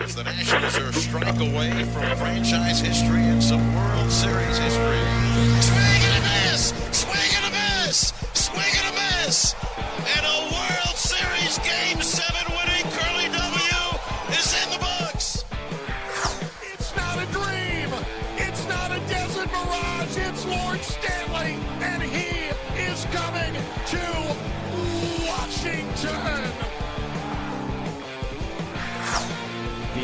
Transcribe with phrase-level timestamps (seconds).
[0.00, 5.99] As the Nationals are a strike away from franchise history and some World Series history.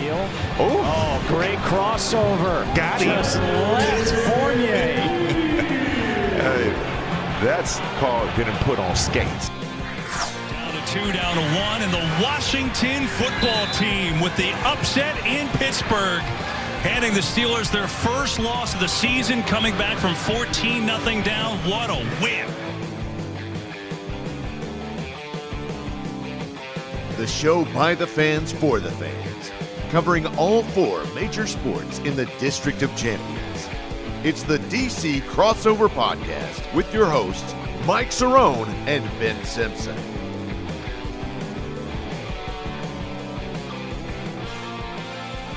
[0.06, 0.28] Deal.
[0.60, 2.62] Oh, great crossover.
[2.76, 3.08] Got him.
[3.16, 4.92] Just left Fournier.
[6.46, 6.70] Hey,
[7.42, 9.48] that's called getting put on skates.
[9.48, 15.48] Down to two, down to one, and the Washington football team with the upset in
[15.58, 16.22] Pittsburgh.
[16.86, 21.56] Handing the Steelers their first loss of the season, coming back from 14 0 down.
[21.68, 22.46] What a win!
[27.16, 29.35] The show by the fans for the fans,
[29.90, 33.68] covering all four major sports in the District of Champions.
[34.24, 37.54] It's the DC Crossover Podcast with your hosts,
[37.86, 39.96] Mike Cerrone and Ben Simpson.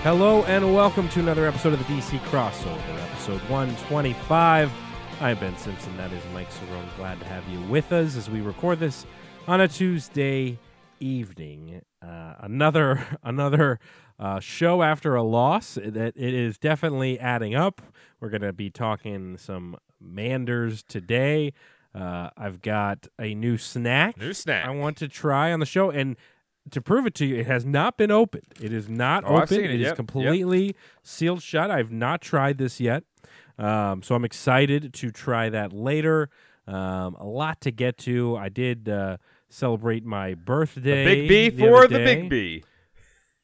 [0.04, 4.72] Hello and welcome to another episode of the DC Crossover, episode 125.
[5.20, 5.98] I'm Ben Simpson.
[5.98, 6.96] That is Mike Cerrone.
[6.96, 9.06] Glad to have you with us as we record this
[9.48, 10.58] on a Tuesday
[11.02, 11.82] evening.
[12.02, 13.80] Uh, another another
[14.20, 15.78] uh, show after a loss.
[15.78, 17.82] It, it is definitely adding up.
[18.20, 21.54] We're going to be talking some Manders today.
[21.96, 24.18] Uh, I've got a new snack.
[24.18, 24.66] New snack.
[24.66, 26.16] I want to try on the show and.
[26.72, 28.44] To prove it to you, it has not been opened.
[28.62, 29.58] It is not Oh, open.
[29.60, 29.64] it.
[29.64, 29.96] It is Yep, yep.
[29.96, 31.72] completely sealed shut.
[31.72, 33.06] I've not tried this yet,
[33.58, 36.30] um, so I'm excited to try that later.
[36.68, 38.36] Um, a lot to get to.
[38.38, 39.18] I did uh,
[39.48, 41.06] celebrate my birthday.
[41.06, 41.98] Big B the for the.
[41.98, 42.64] Big B.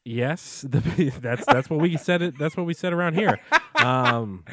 [0.06, 2.22] Yes, the, that's that's what we said.
[2.22, 3.38] It that's what we said around here.
[3.74, 4.44] Um,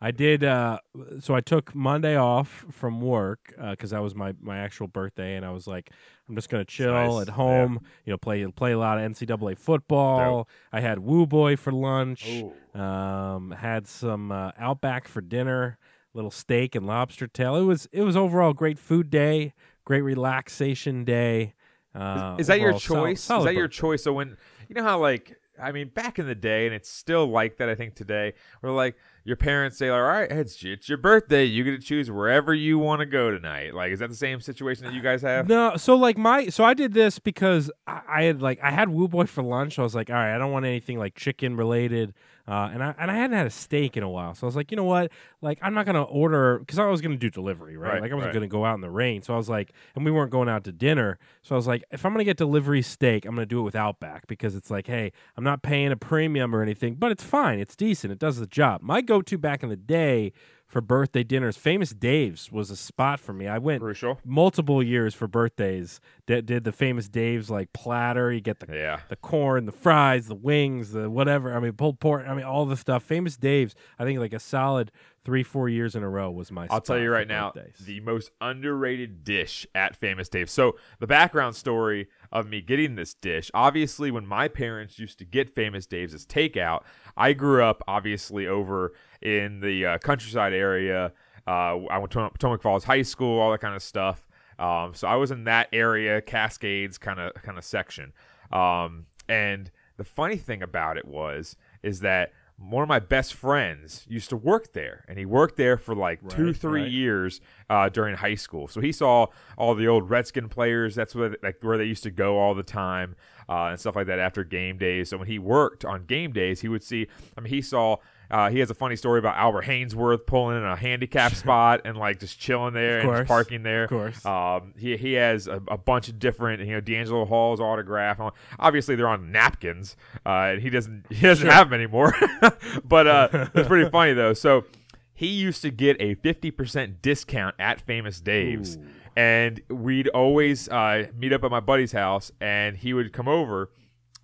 [0.00, 0.42] I did.
[0.42, 0.78] Uh,
[1.20, 5.46] so I took Monday off from work because that was my my actual birthday, and
[5.46, 5.90] I was like,
[6.28, 7.28] I'm just gonna chill nice.
[7.28, 7.80] at home.
[8.04, 10.48] You know, play play a lot of NCAA football.
[10.72, 12.42] I had Woo Boy for lunch.
[12.74, 15.78] Um, had some uh, Outback for dinner.
[16.12, 17.54] Little steak and lobster tail.
[17.54, 19.54] It was it was overall great food day.
[19.84, 21.54] Great relaxation day.
[21.94, 23.20] Uh, Is that your overall solid- choice?
[23.22, 24.02] solid Is that your choice?
[24.02, 24.36] So when
[24.68, 27.68] you know how like I mean back in the day, and it's still like that.
[27.68, 31.44] I think today, we're like your parents say, "All right, it's it's your birthday.
[31.44, 34.40] You get to choose wherever you want to go tonight." Like, is that the same
[34.40, 35.48] situation that you guys have?
[35.48, 38.88] No, so like my so I did this because I, I had like I had
[38.88, 39.78] Woo Boy for lunch.
[39.78, 42.14] I was like, all right, I don't want anything like chicken related,
[42.48, 44.34] uh, and I and I hadn't had a steak in a while.
[44.34, 47.00] So I was like, you know what, like I'm not gonna order because I was
[47.00, 47.94] gonna do delivery, right?
[47.94, 48.34] Right, like I wasn't right.
[48.34, 49.22] gonna go out in the rain.
[49.22, 51.18] So I was like, and we weren't going out to dinner.
[51.42, 53.76] So I was like, if I'm gonna get delivery steak, I'm gonna do it with
[53.76, 57.58] Outback because it's like, hey, I'm not paying a premium or anything, but it's fine,
[57.60, 58.82] it's decent, it does the job.
[58.82, 60.32] My go-to back in the day.
[60.66, 63.48] For birthday dinners, Famous Dave's was a spot for me.
[63.48, 64.20] I went Crucial.
[64.24, 66.00] multiple years for birthdays.
[66.28, 68.30] Did, did the famous Dave's like platter?
[68.32, 69.00] You get the Yeah.
[69.08, 71.52] the corn, the fries, the wings, the whatever.
[71.56, 72.24] I mean, pulled pork.
[72.24, 73.02] I mean, all the stuff.
[73.02, 73.74] Famous Dave's.
[73.98, 74.92] I think like a solid
[75.24, 76.66] three, four years in a row was my.
[76.70, 77.84] I'll tell you right now, birthdays.
[77.84, 80.48] the most underrated dish at Famous Dave.
[80.50, 85.24] So the background story of me getting this dish, obviously, when my parents used to
[85.24, 86.82] get Famous Dave's as takeout,
[87.16, 91.12] I grew up obviously over in the uh, countryside area.
[91.46, 94.26] Uh, I went to Potomac Falls High School, all that kind of stuff.
[94.58, 98.12] Um, so I was in that area, Cascades kind of kind of section.
[98.52, 104.04] Um, and the funny thing about it was is that one of my best friends
[104.06, 106.90] used to work there, and he worked there for like two, three right.
[106.90, 107.40] years
[107.70, 108.68] uh, during high school.
[108.68, 110.94] So he saw all the old Redskin players.
[110.94, 113.16] That's where like where they used to go all the time
[113.48, 115.08] uh, and stuff like that after game days.
[115.08, 117.06] So when he worked on game days, he would see.
[117.36, 117.96] I mean, he saw.
[118.30, 121.96] Uh, he has a funny story about Albert Haynesworth pulling in a handicap spot and
[121.96, 123.84] like just chilling there and just parking there.
[123.84, 124.24] of course.
[124.24, 128.20] Um, he he has a, a bunch of different, you know, DeAngelo Hall's autograph.
[128.58, 132.14] Obviously, they're on napkins, uh, and he doesn't he doesn't have them anymore.
[132.84, 134.32] but uh, it's pretty funny though.
[134.32, 134.64] So
[135.12, 138.78] he used to get a fifty percent discount at Famous Dave's,
[139.16, 143.70] and we'd always uh, meet up at my buddy's house, and he would come over.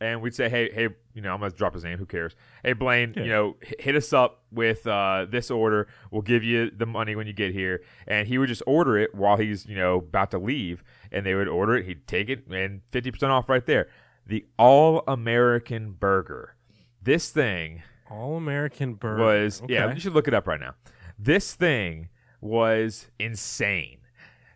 [0.00, 1.98] And we'd say, "Hey, hey, you know, I'm gonna drop his name.
[1.98, 2.34] Who cares?
[2.62, 5.88] Hey, Blaine, you know, h- hit us up with uh, this order.
[6.10, 9.14] We'll give you the money when you get here." And he would just order it
[9.14, 11.86] while he's, you know, about to leave, and they would order it.
[11.86, 13.88] He'd take it, and fifty percent off right there.
[14.26, 16.56] The All American Burger.
[17.02, 19.92] This thing All American burger was yeah.
[19.92, 20.74] You should look it up right now.
[21.18, 22.08] This thing
[22.40, 23.98] was insane.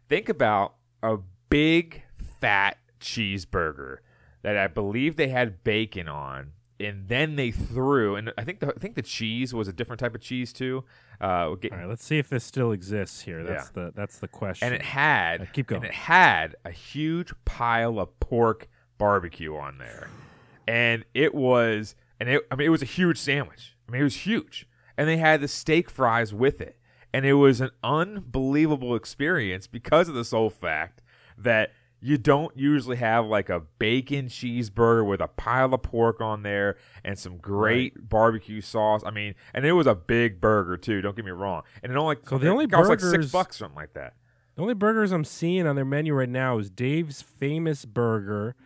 [0.09, 2.03] Think about a big
[2.41, 3.99] fat cheeseburger
[4.43, 8.17] that I believe they had bacon on, and then they threw.
[8.17, 10.85] And I think the I think the cheese was a different type of cheese too.
[11.21, 13.45] Uh, get- All right, let's see if this still exists here.
[13.45, 14.67] That's the that's the question.
[14.67, 15.83] and it had Uh, keep going.
[15.83, 20.09] And it had a huge pile of pork barbecue on there,
[20.67, 23.77] and it was and it I mean it was a huge sandwich.
[23.89, 24.67] I mean it was huge,
[24.97, 26.79] and they had the steak fries with it,
[27.13, 31.03] and it was an unbelievable experience because of the sole fact
[31.37, 31.73] that.
[32.03, 36.77] You don't usually have like a bacon cheeseburger with a pile of pork on there
[37.05, 39.03] and some great barbecue sauce.
[39.05, 41.03] I mean, and it was a big burger too.
[41.03, 41.63] Don't get me wrong.
[41.83, 44.15] And it only So the only cost like six burgers- bucks, something like that.
[44.57, 48.57] The only burgers I'm seeing on their menu right now is Dave's Famous Burger,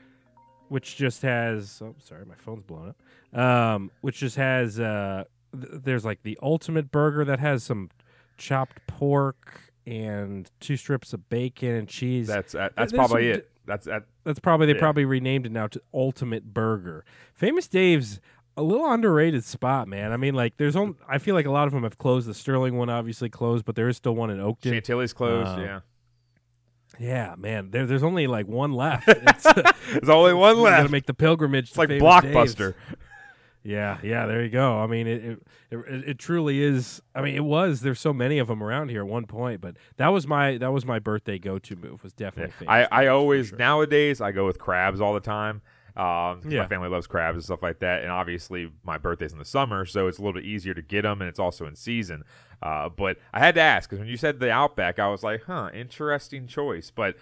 [0.68, 1.80] which just has.
[1.84, 2.94] Oh, sorry, my phone's blown
[3.32, 3.38] up.
[3.38, 4.78] Um, which just has.
[4.80, 7.90] Uh, th- there's like the ultimate burger that has some
[8.38, 12.26] chopped pork and two strips of bacon and cheese.
[12.26, 13.50] That's uh, that's There's probably some- it.
[13.66, 14.04] That's that.
[14.24, 14.78] That's probably they Yeah.
[14.80, 17.04] probably renamed it now to Ultimate Burger.
[17.34, 18.20] Famous Dave's
[18.56, 20.12] a little underrated spot, man.
[20.12, 22.28] I mean, like there's only I feel like a lot of them have closed.
[22.28, 24.70] The Sterling one obviously closed, but there is still one in Oakton.
[24.72, 25.48] Chantilly's closed.
[25.58, 25.80] Uh, yeah,
[27.00, 27.70] Yeah, man.
[27.70, 29.08] There, there's only like one left.
[29.08, 30.76] It's, uh, there's only one left.
[30.76, 31.64] you gotta make the pilgrimage.
[31.64, 32.74] It's to like Famous Blockbuster.
[33.64, 34.26] Yeah, yeah.
[34.26, 34.78] There you go.
[34.78, 35.38] I mean, it, it
[35.70, 37.00] it it truly is.
[37.14, 37.80] I mean, it was.
[37.80, 40.70] There's so many of them around here at one point, but that was my that
[40.72, 42.02] was my birthday go to move.
[42.04, 42.66] Was definitely.
[42.66, 43.58] Famous I, I always sure.
[43.58, 45.62] nowadays I go with crabs all the time.
[45.96, 46.62] Um, Yeah.
[46.62, 49.86] my family loves crabs and stuff like that, and obviously my birthday's in the summer,
[49.86, 52.24] so it's a little bit easier to get them, and it's also in season.
[52.60, 55.44] Uh, but I had to ask because when you said the Outback, I was like,
[55.44, 57.16] "Huh, interesting choice." But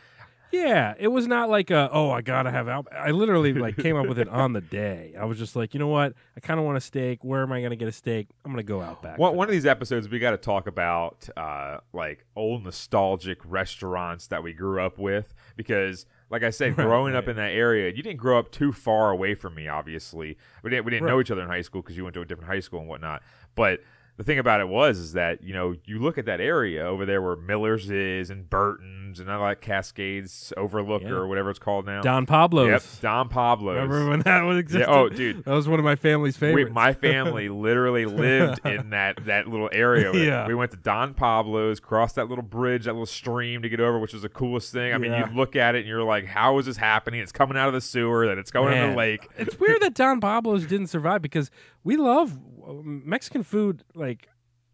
[0.52, 2.86] Yeah, it was not like a oh I gotta have out.
[2.92, 5.14] I literally like came up with it on the day.
[5.18, 6.12] I was just like, you know what?
[6.36, 7.24] I kind of want a steak.
[7.24, 8.28] Where am I gonna get a steak?
[8.44, 9.18] I'm gonna go out back.
[9.18, 14.26] One, one of these episodes, we got to talk about uh, like old nostalgic restaurants
[14.26, 17.90] that we grew up with because, like I said, Right, growing up in that area,
[17.90, 19.68] you didn't grow up too far away from me.
[19.68, 22.20] Obviously, we didn't we didn't know each other in high school because you went to
[22.20, 23.22] a different high school and whatnot.
[23.54, 23.80] But
[24.22, 27.04] the thing about it was is that you know you look at that area over
[27.04, 31.10] there where Miller's is and Burton's and I like Cascades Overlook Yeah.
[31.10, 32.00] or whatever it's called now.
[32.00, 32.68] Don Pablo's.
[32.68, 33.74] Yep, Don Pablo's.
[33.76, 34.88] Remember when that was existed?
[34.90, 35.44] oh, dude.
[35.44, 36.70] that was one of my family's We, favorites.
[36.72, 40.12] my family literally lived in that that little area.
[40.14, 40.46] Yeah.
[40.46, 43.98] We went to Don Pablo's, crossed that little bridge, that little stream to get over,
[43.98, 44.94] which was the coolest thing.
[44.94, 45.28] I mean, Yeah.
[45.28, 47.20] you look at it and you're like, "How is this happening?
[47.20, 49.94] It's coming out of the sewer, then it's going in the lake." it's weird that
[49.94, 51.50] Don Pablo's didn't survive because
[51.84, 53.82] we love uh, Mexican food.
[53.94, 54.11] Like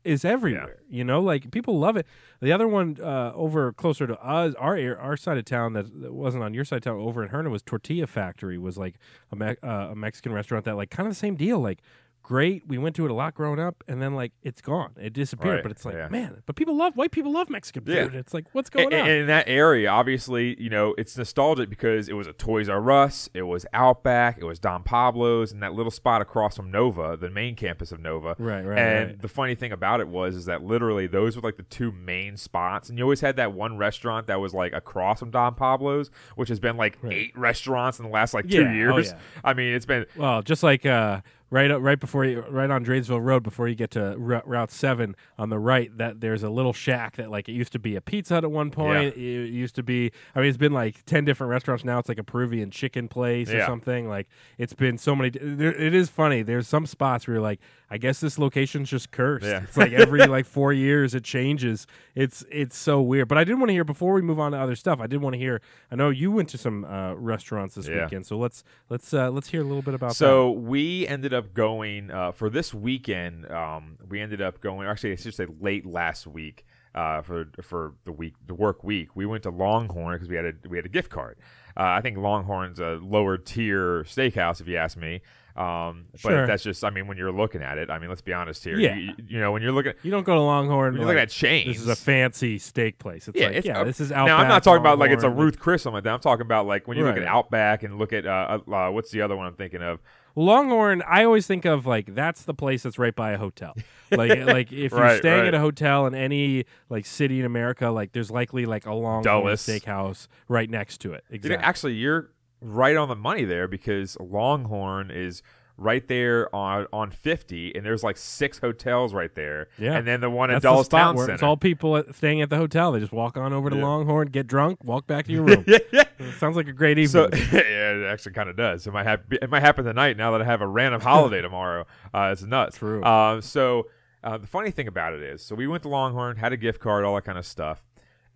[0.09, 0.79] is everywhere.
[0.89, 2.07] You know, like people love it.
[2.41, 6.13] The other one uh, over closer to us, our our side of town that, that
[6.13, 8.59] wasn't on your side of town, over in Herndon was Tortilla Factory.
[8.59, 8.97] Was like
[9.31, 11.61] a, Me- uh, a Mexican restaurant that like kind of the same deal.
[11.61, 11.81] Like
[12.29, 15.15] great, we went to it a lot growing up, and then like it's gone, it
[15.15, 15.55] disappeared.
[15.57, 16.09] Right, But it's like yeah.
[16.09, 18.13] man, but people love white people love Mexican food.
[18.13, 18.19] Yeah.
[18.21, 19.09] It's like what's going And, on?
[19.09, 22.91] and in that area, obviously, you know, it's nostalgic because it was a Toys R
[22.91, 27.17] Us, it was Outback, it was Don Pablo's, and that little spot across from Nova,
[27.17, 28.37] the main campus of Nova.
[28.39, 29.23] Right, right, And right.
[29.23, 32.37] the funny thing about it was, is that literally those were like the two main
[32.37, 36.11] spots, and you always had that one restaurant that was like across from Don Pablo's,
[36.37, 39.07] which has been like eight restaurants in the last like two Yeah, oh, years.
[39.13, 39.19] yeah.
[39.43, 42.85] I mean, it's been Well, just like uh, right up, right before you, right on
[42.85, 46.51] Dranesville Road, before you get to Ru- Route Seven on the right, that there's a
[46.51, 49.17] little shack that like it used to be a Pizza Hut at one point.
[49.17, 50.13] It used to be.
[50.35, 51.99] I mean, it's been like ten different restaurants now.
[51.99, 54.09] It's like a Peruvian chicken place or something.
[54.09, 54.29] Like
[54.59, 55.31] it's been so many.
[55.31, 56.43] There, it is funny.
[56.43, 59.47] There's some spots where you're like, I guess this location's just cursed.
[59.47, 59.63] Yeah.
[59.63, 61.87] It's like every like four years it changes.
[62.15, 63.29] It's it's so weird.
[63.29, 65.01] But I did want to hear before we move on to other stuff.
[65.01, 65.61] I did want to hear.
[65.91, 68.05] I know you went to some uh, restaurants this Yeah.
[68.05, 70.15] weekend, so let's let's uh, let's hear a little bit about that.
[70.17, 73.51] So we ended up going uh, for this weekend.
[73.51, 74.87] Um, we ended up going.
[74.87, 76.65] Actually, I should say late last week
[76.95, 79.15] uh, for for the week, the work week.
[79.15, 81.39] We went to Longhorn because we had a we had a gift card.
[81.77, 85.21] Uh, I think Longhorn's a lower tier steakhouse, if you ask me.
[85.59, 88.33] Um, but that's just, I mean, when you're looking at it, I mean, let's be
[88.33, 88.79] honest here.
[88.79, 88.95] Yeah.
[88.95, 90.93] You, you know, when you're looking, You don't go to Longhorn.
[90.93, 91.67] When you like, look at chains.
[91.67, 93.27] This is a fancy steak place.
[93.27, 94.37] It's like, yeah, uh, this is now.
[94.37, 96.15] I'm not talking about like it's a Ruth Chris something like that.
[96.15, 99.11] I'm talking about like when you look at Outback and look at uh, uh, what's
[99.11, 99.99] the other one I'm thinking of?
[100.39, 101.03] Longhorn.
[101.07, 103.75] I always think of like that's the place that's right by a hotel.
[104.11, 105.49] Like like if you're Right, staying right.
[105.49, 109.23] at a hotel in any like city in America, like there's likely like a Longhorn
[109.23, 109.61] Dulles.
[109.61, 111.25] steakhouse right next to it.
[111.29, 111.57] Exactly.
[111.57, 112.31] it, actually, you're
[112.63, 115.43] right on the money there because Longhorn is
[115.81, 119.97] right there on on 50 and there's like six hotels right there Yeah.
[119.97, 122.57] and then the one at Dulles Town Center It's all people at, staying at the
[122.57, 122.91] hotel.
[122.91, 123.85] They just walk on over to Yeah.
[123.85, 125.65] Longhorn, get drunk, walk back to your room.
[125.69, 126.05] yeah, yeah.
[126.39, 127.07] Sounds like a great evening.
[127.09, 128.89] So yeah, it actually kind of does.
[128.89, 131.87] It might have it might happen tonight now that I have a random holiday tomorrow.
[132.13, 132.79] Uh, it's nuts.
[132.79, 133.05] True.
[133.05, 133.87] Um, so
[134.25, 136.81] uh, the funny thing about it is, so we went to Longhorn, had a gift
[136.81, 137.85] card, all that kind of stuff,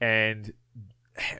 [0.00, 0.52] and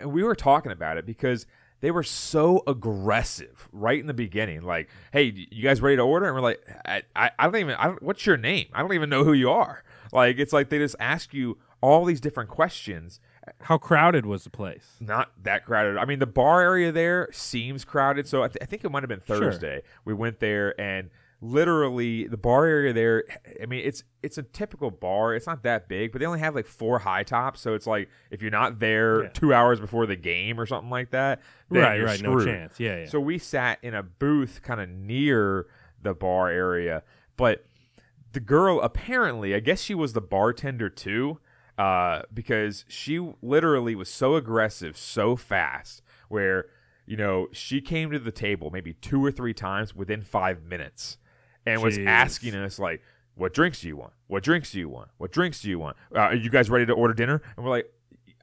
[0.05, 1.47] we were talking about it because
[1.83, 4.63] they were so aggressive right in the beginning.
[4.63, 6.27] Like, hey, you guys ready to order?
[6.27, 7.75] And we're like, I, I, I don't even.
[7.75, 8.69] I don't, what's your name?
[8.73, 9.85] I don't even know who you are.
[10.13, 13.19] Like, it's like they just ask you all these different questions
[13.63, 14.97] How crowded was the place?
[15.01, 15.99] not that crowded.
[15.99, 18.27] I mean, the bar area there seems crowded.
[18.29, 19.39] So I, th- I think it might have been Sure.
[19.39, 19.83] Thursday.
[20.05, 21.11] We went there and
[21.43, 23.25] literally the bar area there.
[23.61, 25.35] I mean, it's it's a typical bar.
[25.35, 27.61] It's not that big, but they only have like four high tops.
[27.61, 29.29] So it's like if you're not there Yeah.
[29.31, 32.23] two hours before the game or something like that, right, right.
[32.23, 32.79] No chance.
[32.79, 33.07] Yeah, yeah.
[33.07, 35.67] So we sat in a booth kind of near
[36.01, 37.03] the bar area,
[37.37, 37.65] but
[38.33, 41.39] the girl apparently, I guess she was the bartender too,
[41.77, 46.67] uh, because she literally was so aggressive so fast where
[47.05, 51.19] you know she came to the table maybe two or three times within five minutes
[51.67, 53.03] and was asking us like
[53.35, 55.97] what drinks do you want what drinks do you want what drinks do you want
[56.15, 57.91] uh, are you guys ready to order dinner and we're like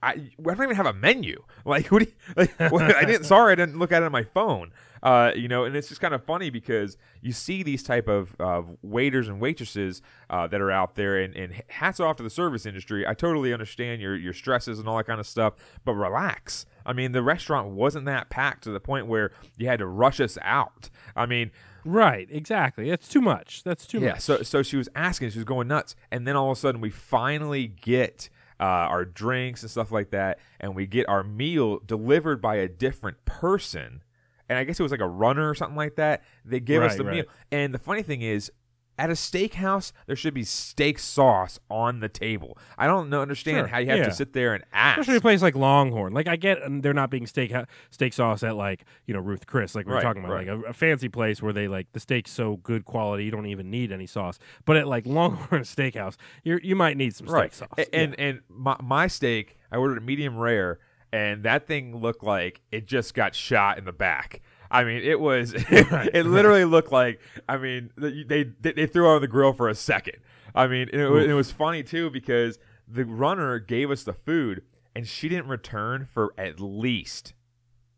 [0.02, 1.44] I, I don't even have a menu.
[1.66, 2.00] Like, what?
[2.04, 3.26] Do you, like, what- I didn't.
[3.26, 4.72] Sorry, I didn't look at it on my phone.
[5.04, 8.36] Uh, you know, and it's just kind of funny because you see these type of
[8.40, 12.30] uh, waiters and waitresses uh, that are out there, and, and hats off to the
[12.30, 13.06] service industry.
[13.06, 15.54] I totally understand your your stresses and all that kind of stuff,
[15.86, 16.66] but relax.
[16.86, 20.20] I mean, the restaurant wasn't that packed to the point where you had to rush
[20.20, 20.90] us out.
[21.16, 21.52] I mean,
[21.86, 22.90] right, exactly.
[22.90, 23.64] That's too much.
[23.64, 24.22] That's too yeah, much.
[24.22, 26.82] so so she was asking, she was going nuts, and then all of a sudden
[26.82, 31.80] we finally get uh, our drinks and stuff like that, and we get our meal
[31.80, 34.04] delivered by a different person,
[34.48, 36.24] and I guess it was like a runner or something like that.
[36.46, 37.16] They give us the right.
[37.16, 38.52] meal, and the funny thing is.
[39.00, 42.58] At a steakhouse, there should be steak sauce on the table.
[42.78, 44.04] I don't know, understand Sure, how you have yeah.
[44.06, 45.00] to sit there and ask.
[45.00, 46.14] Especially a place like Longhorn.
[46.14, 47.54] Like I get um, they're not being steak
[47.92, 50.48] steak sauce at like you know Ruth Chris, like we are Right, talking about, right.
[50.48, 53.46] like a, a fancy place where they like the steak's so good quality you don't
[53.46, 54.38] even need any sauce.
[54.66, 57.54] But at like Longhorn Steakhouse, you you might need some right.
[57.54, 57.80] steak sauce.
[57.88, 60.80] A- And and my, my steak, I ordered a medium rare,
[61.14, 64.42] and that thing looked like it just got shot in the back.
[64.72, 65.54] I mean, it was.
[65.58, 67.20] it literally looked like.
[67.48, 70.18] I mean, they they, they threw on the grill for a second.
[70.56, 72.58] I mean, it, was, it was funny too because
[72.88, 74.64] the runner gave us the food,
[74.96, 77.34] and she didn't return for at least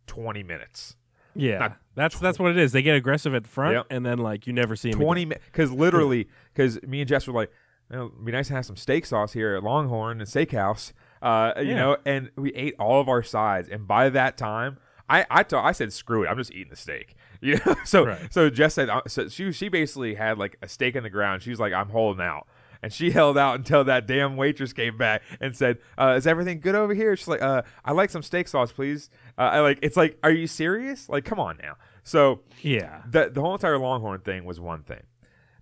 [0.08, 0.96] twenty minutes.
[1.36, 2.72] yeah, not that's that's what it is.
[2.74, 3.88] They get aggressive at the front, Yep.
[3.90, 5.00] and then like you never see them.
[5.00, 7.52] Twenty minutes, because literally, because me and Jess were like,
[7.90, 10.92] you know, it'd be nice to have some steak sauce here at Longhorn and Steakhouse,
[11.22, 11.76] uh, you Yeah.
[11.76, 14.78] know, and we ate all of our sides, and by that time,
[15.10, 17.76] I I, told, I said screw it, I'm just eating the steak, you know.
[17.84, 18.34] so Right.
[18.34, 21.42] so Jess said, uh, so she she basically had like a steak in the ground.
[21.44, 22.48] She was like, I'm holding out.
[22.84, 26.60] And she held out until that damn waitress came back and said, uh, "Is everything
[26.60, 29.78] good over here?" She's like, uh, "I like some steak sauce, please." Uh, I like.
[29.84, 31.08] It's like, are you serious?
[31.08, 31.76] Like, come on now.
[32.04, 35.04] So Yeah, the the whole entire Longhorn thing was one thing.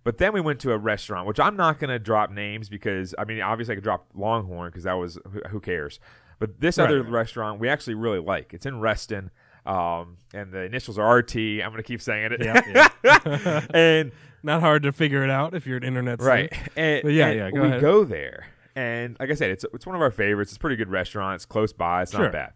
[0.02, 3.14] But then we went to a restaurant, which I'm not going to drop names because
[3.18, 6.00] I mean, obviously I could drop Longhorn because that was who, who cares.
[6.40, 8.52] But this Right, other restaurant we actually really like.
[8.52, 9.30] It's in Reston,
[9.66, 11.36] um, and the initials are RT.
[11.36, 12.42] I'm going to keep saying it.
[12.42, 14.10] Yeah, and
[14.42, 17.38] not hard to figure it out if you're an internet right, and, But yeah, and
[17.38, 17.80] yeah, go we ahead.
[17.80, 20.50] go there, and like I said, it's it's one of our favorites.
[20.50, 21.36] It's a pretty good restaurant.
[21.36, 22.02] It's close by.
[22.02, 22.22] It's Sure.
[22.22, 22.52] not bad.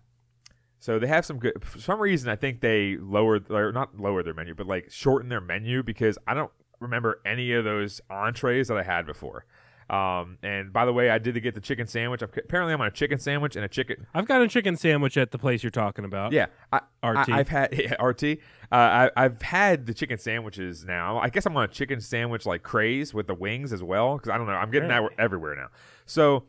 [0.81, 1.63] So they have some good.
[1.65, 5.29] For some reason, I think they lowered or not lower their menu, but like shorten
[5.29, 6.51] their menu because I don't
[6.81, 9.45] remember any of those entrees that I had before.
[9.91, 12.23] Um, and by the way, I did get the chicken sandwich.
[12.23, 14.07] I'm, apparently, I'm on a chicken sandwich and a chicken.
[14.15, 16.33] I've got a chicken sandwich at the place you're talking about.
[16.33, 17.29] Yeah, I, RT.
[17.29, 18.25] I, have had yeah, RT.
[18.25, 18.29] Uh,
[18.73, 21.19] I, I've had the chicken sandwiches now.
[21.19, 24.31] I guess I'm on a chicken sandwich like craze with the wings as well because
[24.31, 24.55] I don't know.
[24.55, 25.09] I'm getting Really?
[25.17, 25.69] that everywhere now.
[26.07, 26.45] So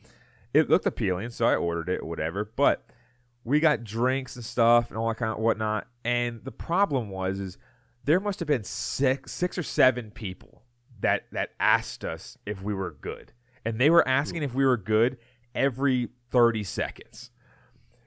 [0.54, 2.46] it looked appealing, so I ordered it or whatever.
[2.56, 2.86] But
[3.44, 5.88] we got drinks and stuff and all that kind of whatnot.
[6.04, 7.58] And the problem was is
[8.04, 10.64] there must have been six six or seven people
[11.06, 13.32] that that asked us if we were good,
[13.64, 15.20] and they were asking if we were good
[15.54, 17.30] every thirty seconds.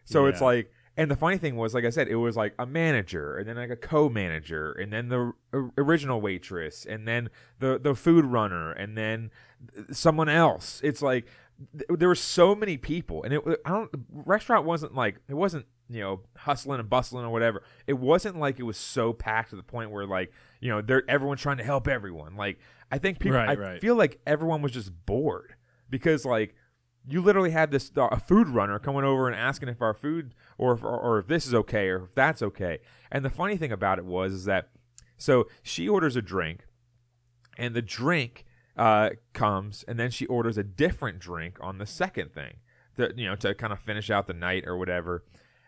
[0.05, 2.67] So it's like, and the funny thing was, like I said, it was like a
[2.67, 5.33] manager, and then like a co-manager, and then the
[5.79, 9.31] original waitress, and then the the food runner, and then
[9.93, 10.81] someone else.
[10.83, 11.29] It's like
[11.89, 13.93] there were so many people, and it I don't.
[13.93, 17.63] The restaurant wasn't like it wasn't you know hustling and bustling or whatever.
[17.87, 21.09] It wasn't like it was so packed to the point where like you know they're
[21.09, 22.37] everyone's trying to help everyone.
[22.37, 22.59] Like
[22.91, 23.81] I think people, Right, I right.
[23.81, 25.55] feel like everyone was just bored
[25.91, 26.55] because like
[27.07, 30.35] you literally had this uh, a food runner coming over and asking if our food
[30.59, 32.79] or if, or, or if this is okay or if that's okay.
[33.11, 34.71] And the funny thing about it was is that
[35.17, 36.65] so she orders a drink,
[37.59, 38.45] and the drink
[38.77, 42.59] uh, comes, and then she orders a different drink on the second thing,
[42.97, 45.25] to, you know, to kind of finish out the night or whatever.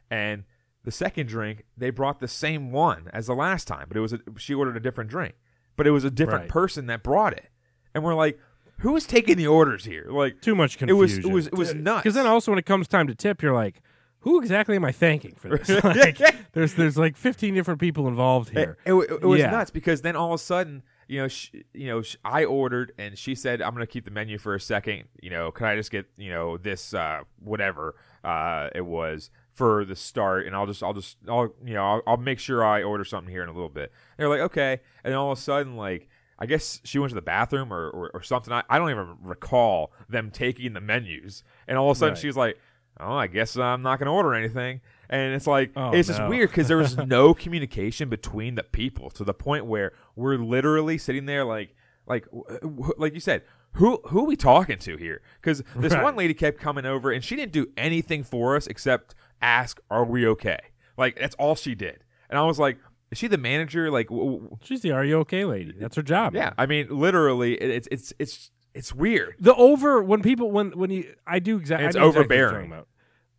[0.09, 0.45] And
[0.85, 4.13] the second drink, they brought the same one as the last time, but it was
[4.13, 5.35] a, she ordered a different drink,
[5.81, 6.49] but it was a different Right.
[6.51, 7.49] person that brought it,
[7.95, 8.39] and we're like,
[8.81, 10.07] who is taking the orders here?
[10.11, 11.31] Like Too much It was confusion.
[11.31, 12.03] it was it was nuts.
[12.03, 13.81] Because then also when it comes time to tip, you're like,
[14.21, 15.69] who exactly am I thanking for this?
[15.85, 16.19] Like,
[16.53, 18.77] there's there's like 15 different people involved here.
[18.85, 19.51] it, it- it was Yeah.
[19.51, 22.93] nuts because then all of a sudden, you know, sh- you know, sh- I ordered
[22.99, 25.05] and she said, "I'm going to keep the menu for a second.
[25.23, 29.31] You know, can I just get you know this uh, whatever uh, it was
[29.61, 32.65] for the start, and I'll just I'll just I'll you know I'll, I'll make sure
[32.65, 35.41] I order something here in a little bit." they're like, "Okay," and all of a
[35.41, 36.09] sudden, like.
[36.43, 38.51] I guess she went to the bathroom or, or, or something.
[38.51, 41.45] I, I don't even recall them taking the menus.
[41.69, 42.19] And all of a sudden, Right.
[42.23, 42.59] she was like,
[42.99, 46.27] "Oh, I guess I'm not going to order anything." And it's like Oh, it's just
[46.29, 50.97] weird because there was no communication between the people to the point where we're literally
[50.97, 51.75] sitting there like
[52.07, 52.27] like
[52.97, 53.43] like you said
[53.75, 56.03] who who are we talking to here because this Right.
[56.03, 60.05] one lady kept coming over and she didn't do anything for us except ask are
[60.05, 60.59] we okay?
[60.97, 62.05] Like that's all she did.
[62.29, 62.79] And i was like
[63.11, 63.91] is she the manager?
[63.91, 65.75] Like w- w- She's the Are You Okay lady.
[65.79, 66.35] That's her job.
[66.35, 69.35] yeah i mean literally it- it's it's it's it's weird.
[69.41, 72.37] The over when people when when you I do exactly It's know exactly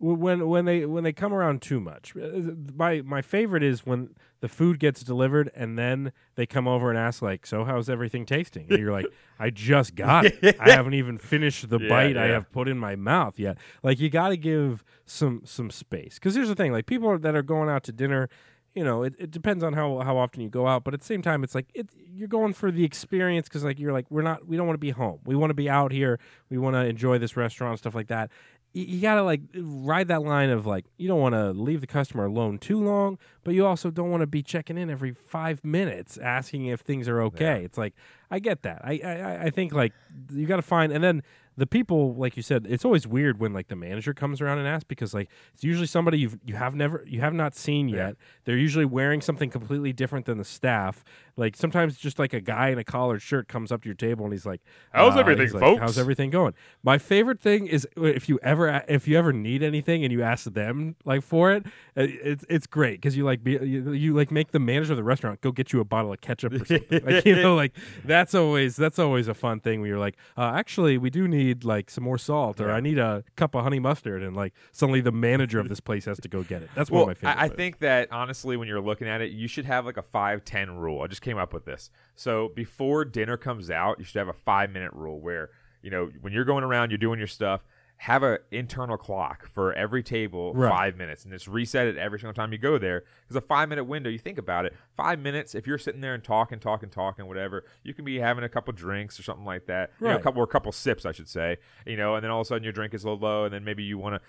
[0.01, 2.15] When- When they when they come around too much.
[2.15, 6.89] Uh, My my favorite is when the food gets delivered and then they come over
[6.89, 9.05] and ask like, "So how's everything tasting?" And you're like,
[9.39, 10.57] "I just got it.
[10.59, 13.99] I haven't even finished the Yeah, bite I have put in my mouth yet." Like
[13.99, 17.43] you got to give some some space because here's the thing: like people that are
[17.43, 18.27] going out to dinner.
[18.73, 21.05] You know, it, it depends on how how often you go out, but at the
[21.05, 24.21] same time, it's like it, you're going for the experience because like you're like we're
[24.21, 25.19] not we don't want to be home.
[25.25, 26.19] We want to be out here.
[26.49, 28.31] We want to enjoy this restaurant stuff like that.
[28.73, 31.87] You, you gotta like ride that line of like you don't want to leave the
[31.87, 35.63] customer alone too long, but you also don't want to be checking in every five
[35.63, 37.63] minutes asking if things are okay.
[37.63, 37.93] It's like
[38.29, 38.81] I get that.
[38.83, 39.93] I I, I think like
[40.31, 41.23] you got to find and then
[41.57, 44.67] the people like you said it's always weird when like the manager comes around and
[44.67, 48.15] asks because like it's usually somebody you've you have never you have not seen yet.
[48.45, 51.03] They're usually wearing something completely different than the staff.
[51.35, 54.23] Like sometimes just like a guy in a collared shirt comes up to your table
[54.23, 54.61] and he's like
[54.91, 56.53] How's uh, everything, like, folks?" how's everything going?
[56.83, 60.45] My favorite thing is if you ever if you ever need anything and you ask
[60.45, 61.65] them like for it
[61.97, 64.97] uh, it's it's great because you like be, you, you like make the manager of
[64.97, 67.05] the restaurant go get you a bottle of ketchup or something.
[67.05, 67.73] Like you know like
[68.05, 71.40] that's always that's always a fun thing where you're like uh, actually we do need
[71.63, 75.01] like some more salt or I need a cup of honey mustard and like suddenly
[75.01, 77.29] the manager of this place has to go get it that's well, one of my
[77.29, 79.97] favorite I, I think that honestly, when you're looking at it, you should have like
[79.97, 81.01] a five ten rule.
[81.01, 81.89] I just came up with this.
[82.15, 85.49] So before dinner comes out, you should have a five minute rule where
[85.81, 87.65] you know when you're going around, you're doing your stuff.
[88.05, 90.71] Have a internal clock for every table, Right.
[90.71, 93.03] five minutes, and just reset it every single time you go there.
[93.21, 95.53] Because a five minute window, you think about it, five minutes.
[95.53, 98.73] If you're sitting there and talking, talking, talking, whatever, you can be having a couple
[98.73, 99.91] drinks or something like that.
[100.01, 101.57] You know, a couple or a couple sips, I should say.
[101.85, 103.53] You know, and then all of a sudden your drink is a little low, and
[103.53, 104.21] then maybe you want to.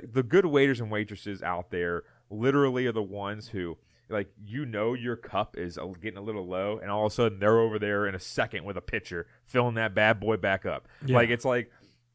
[0.00, 4.66] The, the good waiters and waitresses out there literally are the ones who like you
[4.66, 7.78] know your cup is getting a little low and all of a sudden they're over
[7.78, 11.14] there in a second with a pitcher filling that bad boy back up Yeah.
[11.14, 11.70] like it's like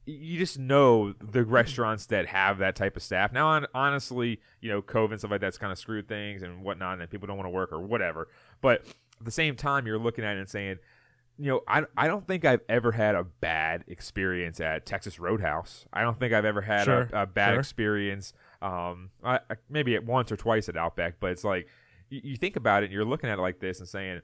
[0.06, 4.70] you just know the restaurants that have that type of staff now hon- honestly you
[4.70, 7.38] know covid and stuff like that's kind of screwed things and whatnot and people don't
[7.38, 8.28] want to work or whatever
[8.62, 8.82] but
[9.20, 10.78] at the same time you're looking at it and saying
[11.38, 15.86] you know, I, I don't think I've ever had a bad experience at Texas Roadhouse.
[15.92, 17.60] I don't think I've ever had Sure, a, a bad sure.
[17.60, 18.34] experience.
[18.62, 21.68] Um, I, I, maybe at once or twice at Outback, but it's like
[22.10, 24.22] you, you think about it, and you're looking at it like this and saying,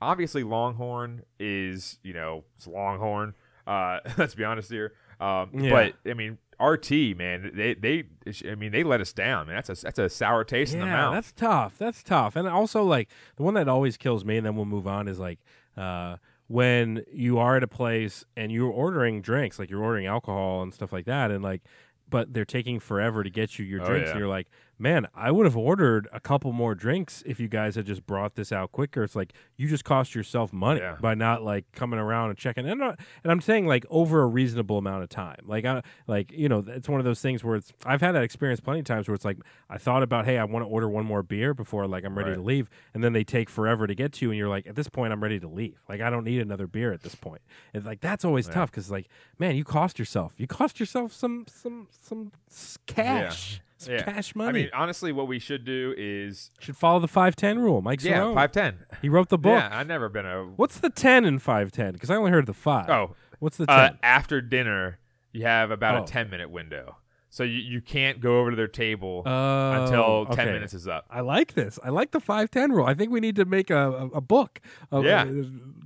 [0.00, 3.34] obviously Longhorn is you know it's Longhorn.
[3.66, 4.92] Uh, let's be honest here.
[5.22, 5.70] Um, Yeah.
[6.04, 8.04] but I mean RT man, they they
[8.50, 9.46] I mean they let us down.
[9.46, 11.14] Man, that's a that's a sour taste in the yeah, mouth.
[11.14, 11.78] that's tough.
[11.78, 12.36] That's tough.
[12.36, 15.18] And also, like the one that always kills me, and then we'll move on is
[15.18, 15.40] like
[15.76, 16.16] uh,
[16.48, 20.72] when you are at a place and you're ordering drinks, like you're ordering alcohol and
[20.74, 21.62] stuff like that, and like,
[22.08, 24.10] but they're taking forever to get you your Oh, drinks, yeah.
[24.12, 24.48] and you're like,
[24.82, 28.34] man, I would have ordered a couple more drinks if you guys had just brought
[28.34, 29.04] this out quicker.
[29.04, 30.96] It's like you just cost yourself money Yeah.
[31.00, 32.68] by not like coming around and checking.
[32.68, 35.44] And, not, and I'm saying like over a reasonable amount of time.
[35.46, 38.24] Like I like you know it's one of those things where it's I've had that
[38.24, 39.38] experience plenty of times where it's like
[39.70, 42.30] I thought about hey I want to order one more beer before like I'm ready
[42.30, 42.36] Right.
[42.36, 44.74] to leave, and then they take forever to get to you, and you're like at
[44.74, 45.80] this point I'm ready to leave.
[45.88, 47.42] Like I don't need another beer at this point.
[47.72, 49.06] And like that's always tough because like
[49.38, 52.32] man you cost yourself you cost yourself some some some
[52.86, 53.60] cash.
[53.88, 54.02] Yeah.
[54.02, 54.48] cash money.
[54.48, 57.80] I mean, honestly, what we should do is should follow the five ten rule.
[57.82, 58.34] Mike yeah, Cerrone.
[58.34, 58.78] five ten.
[59.00, 59.58] He wrote the book.
[59.60, 61.92] Yeah, I've never been a What's the ten in five ten?
[61.92, 62.88] Because I only heard the five.
[62.88, 63.98] Oh, what's the uh, ten?
[64.02, 64.98] after dinner,
[65.32, 66.02] you have about Oh.
[66.04, 66.96] a 10 minute window.
[67.34, 70.52] So you, you can't go over to their table Oh, until 10 okay.
[70.52, 71.06] minutes is up.
[71.08, 71.78] I like this.
[71.82, 72.84] I like the five ten rule.
[72.84, 74.60] I think we need to make a, a, book.
[74.90, 75.22] Of, Yeah.
[75.22, 75.32] uh,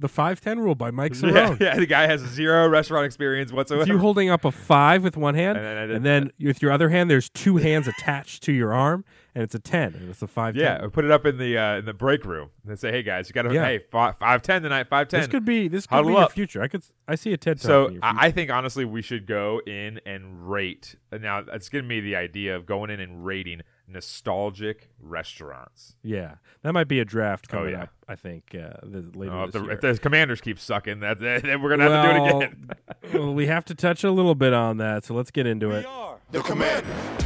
[0.00, 1.60] the five ten rule by Mike Yeah, Cerrone.
[1.60, 3.82] yeah, the guy has zero restaurant experience whatsoever.
[3.82, 6.72] It's you holding up a five with one hand, And then and then with your
[6.72, 9.04] other hand, there's two hands attached to your arm,
[9.36, 10.56] and it's a ten, and it's a five.
[10.56, 13.02] yeah, or put it up in the uh, in the break room and say, "Hey
[13.02, 13.64] guys, you got to Yeah.
[13.66, 15.20] hey five, five ten tonight, five ten.
[15.20, 16.32] This could be this could Huddle be your up.
[16.32, 16.62] future.
[16.62, 17.66] I could I see a TED talk.
[17.66, 18.26] So I.
[18.28, 20.96] I think honestly we should go in and rate.
[21.12, 25.96] Now it's giving me the idea of going in and rating nostalgic restaurants.
[26.02, 27.82] yeah, that might be a draft Oh, coming yeah.
[27.84, 27.90] up.
[28.08, 29.74] I think uh, the, later Oh, if, this the, year.
[29.74, 32.70] if the commanders keep sucking, that then we're gonna have to do it again.
[33.22, 35.86] well, we have to touch a little bit on that, so let's get into it.
[36.32, 37.25] The Commanders.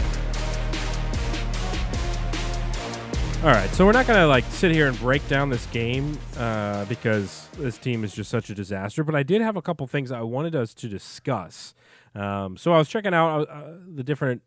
[3.43, 6.85] All right, so we're not gonna like sit here and break down this game uh,
[6.85, 9.03] because this team is just such a disaster.
[9.03, 11.73] But I did have a couple things I wanted us to discuss.
[12.15, 14.43] Um, so I was checking out uh, the different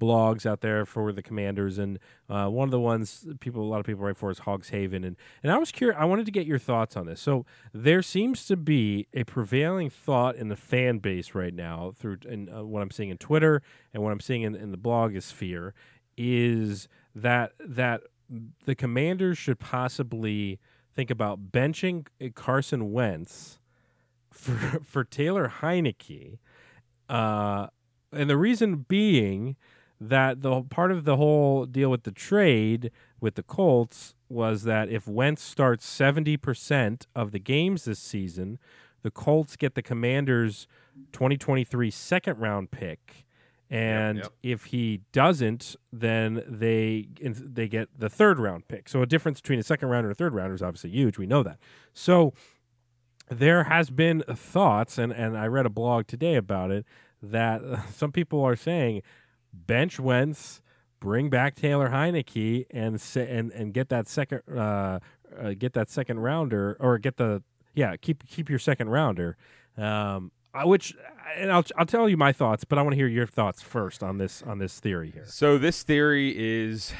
[0.00, 1.98] blogs out there for the Commanders, and
[2.30, 5.02] uh, one of the ones people, a lot of people write for is Hogs Haven,
[5.02, 5.98] and and I was curious.
[5.98, 7.20] I wanted to get your thoughts on this.
[7.20, 12.18] So there seems to be a prevailing thought in the fan base right now through
[12.30, 13.60] and uh, what I'm seeing in Twitter
[13.92, 15.72] and what I'm seeing in, in the blogosphere
[16.16, 18.02] is that that
[18.64, 20.58] the Commanders should possibly
[20.94, 23.58] think about benching Carson Wentz
[24.32, 26.38] for for Taylor Heinicke,
[27.08, 27.68] uh,
[28.12, 29.56] and the reason being
[30.00, 34.88] that the part of the whole deal with the trade with the Colts was that
[34.90, 38.58] if Wentz starts seventy percent of the games this season,
[39.02, 40.66] the Colts get the Commanders'
[41.12, 43.25] twenty twenty three second round pick.
[43.68, 44.32] And yep.
[44.42, 48.88] if he doesn't, then they they get the third round pick.
[48.88, 51.18] So a difference between a second rounder and a third rounder is obviously huge.
[51.18, 51.58] We know that.
[51.92, 52.32] So
[53.28, 56.86] there has been thoughts, and, and I read a blog today about it,
[57.22, 59.02] that some people are saying
[59.52, 60.60] bench Wentz,
[61.00, 65.00] bring back Taylor Heinicke, and sa- and and get that second uh,
[65.38, 67.42] uh, get that second rounder, or get the
[67.74, 69.36] yeah keep keep your second rounder.
[69.76, 70.30] Um,
[70.64, 70.94] which
[71.36, 74.02] and I'll I'll tell you my thoughts, but I want to hear your thoughts first
[74.02, 75.24] on this on this theory here.
[75.26, 76.92] So this theory is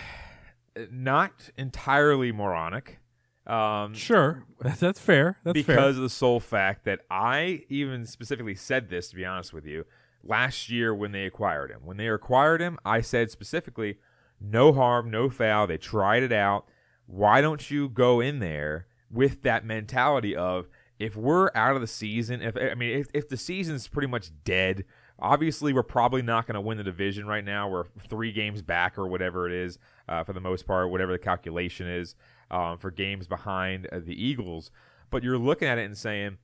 [0.90, 2.98] not entirely moronic.
[3.46, 5.38] Um, Sure, that's, that's fair.
[5.44, 5.88] That's because fair.
[5.88, 9.84] of the sole fact that I even specifically said this, to be honest with you,
[10.24, 11.80] last year when they acquired him.
[11.84, 13.98] When they acquired him, I said specifically,
[14.40, 15.66] no harm, no foul.
[15.68, 16.66] They tried it out.
[17.06, 20.66] Why don't you go in there with that mentality of
[20.98, 24.30] if we're out of the season, if I mean if, if the season's pretty much
[24.44, 24.84] dead,
[25.18, 27.68] obviously we're probably not going to win the division right now.
[27.68, 29.78] We're three games back or whatever it is
[30.08, 32.14] uh, for the most part, whatever the calculation is
[32.50, 34.70] um, for games behind uh, the Eagles.
[35.10, 36.38] But you're looking at it and saying,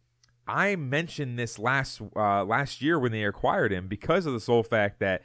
[0.46, 4.62] I mentioned this last uh, last year when they acquired him because of the sole
[4.62, 5.22] fact that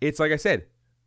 [0.00, 0.66] it's like I said,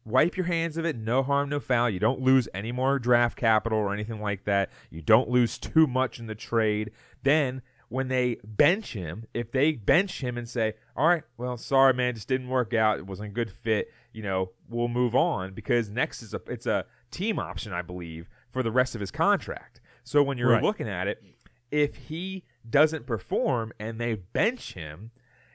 [0.09, 1.89] wipe your hands of it, no harm, no foul.
[1.89, 4.69] You don't lose any more draft capital or anything like that.
[4.89, 6.91] You don't lose too much in the trade.
[7.23, 11.93] Then when they bench him, if they bench him and say, "All right, well, sorry
[11.93, 12.99] man, just didn't work out.
[12.99, 16.65] It wasn't a good fit," you know, we'll move on because next is a it's
[16.67, 19.81] a team option, I believe, for the rest of his contract.
[20.03, 20.63] So when you're Right.
[20.63, 21.23] looking at it,
[21.71, 25.11] if he doesn't perform and they bench him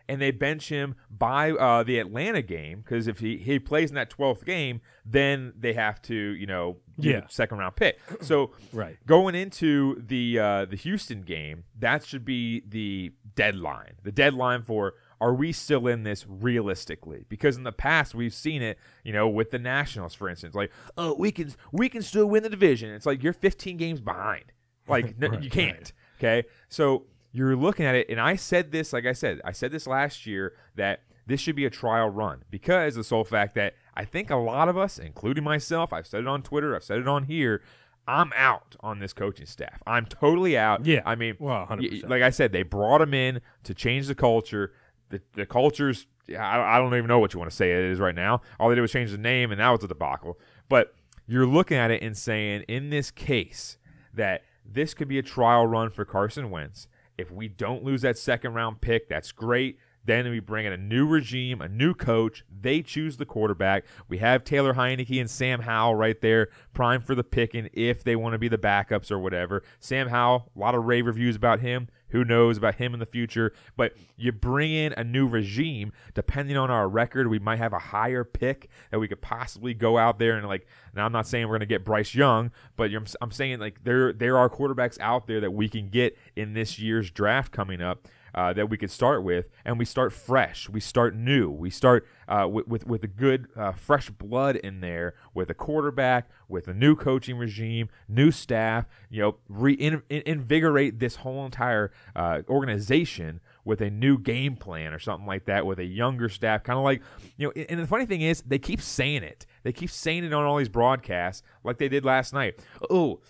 [0.09, 3.95] and they bench him by uh, the Atlanta game because if he, he plays in
[3.95, 7.27] that 12th game then they have to you know Yeah.
[7.29, 8.97] second round pick so Right.
[9.07, 14.95] going into the uh, the Houston game that should be the deadline the deadline for
[15.21, 19.29] are we still in this realistically because in the past we've seen it you know
[19.29, 22.91] with the Nationals for instance like oh we can we can still win the division
[22.91, 24.45] it's like you're 15 games behind
[24.89, 26.45] like no, you can't Okay.
[26.69, 29.87] So you're looking at it, and I said this, like I said, I said this
[29.87, 34.05] last year that this should be a trial run because the sole fact that I
[34.05, 37.09] think a lot of us, including myself, I've said it on Twitter, I've said it
[37.09, 37.61] on here,
[38.07, 39.83] I'm out on this coaching staff.
[39.87, 40.87] I'm totally out.
[40.87, 41.01] Yeah.
[41.05, 42.09] I mean, Well, 100%.
[42.09, 44.73] like I said, they brought him in to change the culture.
[45.09, 46.07] The, the culture's,
[46.39, 48.43] I, I don't even know what you want to say it is right now.
[48.61, 50.39] All they did was change the name, and that was a debacle.
[50.69, 50.95] But
[51.27, 53.79] you're looking at it and saying, in this case,
[54.13, 56.87] that this could be a trial run for Carson Wentz.
[57.17, 59.79] If we don't lose that second round pick, that's great.
[60.07, 62.45] Then we bring in a new regime, a new coach.
[62.51, 63.85] They choose the quarterback.
[64.07, 68.15] We have Taylor Heinicke and Sam Howell right there, prime for the picking if they
[68.15, 69.63] want to be the backups or whatever.
[69.81, 71.89] Sam Howell, a lot of rave reviews about him.
[72.15, 73.53] Who knows about him in the future?
[73.77, 75.93] But you bring in a new regime.
[76.15, 79.99] Depending on our record, we might have a higher pick that we could possibly go
[79.99, 80.69] out there and like.
[80.95, 84.39] Now I'm not saying we're to get Bryce Young, but I'm saying like there there
[84.39, 88.07] are quarterbacks out there that we can get in this year's draft coming up.
[88.35, 90.69] Uh, that we could start with, and we start fresh.
[90.69, 91.51] We start new.
[91.51, 95.55] We start uh, with, with with a good uh, fresh blood in there, with a
[95.55, 98.87] quarterback, with a new coaching regime, new staff.
[99.11, 105.27] You know, reinvigorate this whole entire uh, organization with a new game plan or something
[105.27, 107.03] like that, with a younger staff, kind of like
[107.37, 107.65] you know.
[107.69, 109.47] And the funny thing is, they keep saying it.
[109.63, 112.59] They keep saying it on all these broadcasts, like they did last night.
[112.91, 113.21] Oh,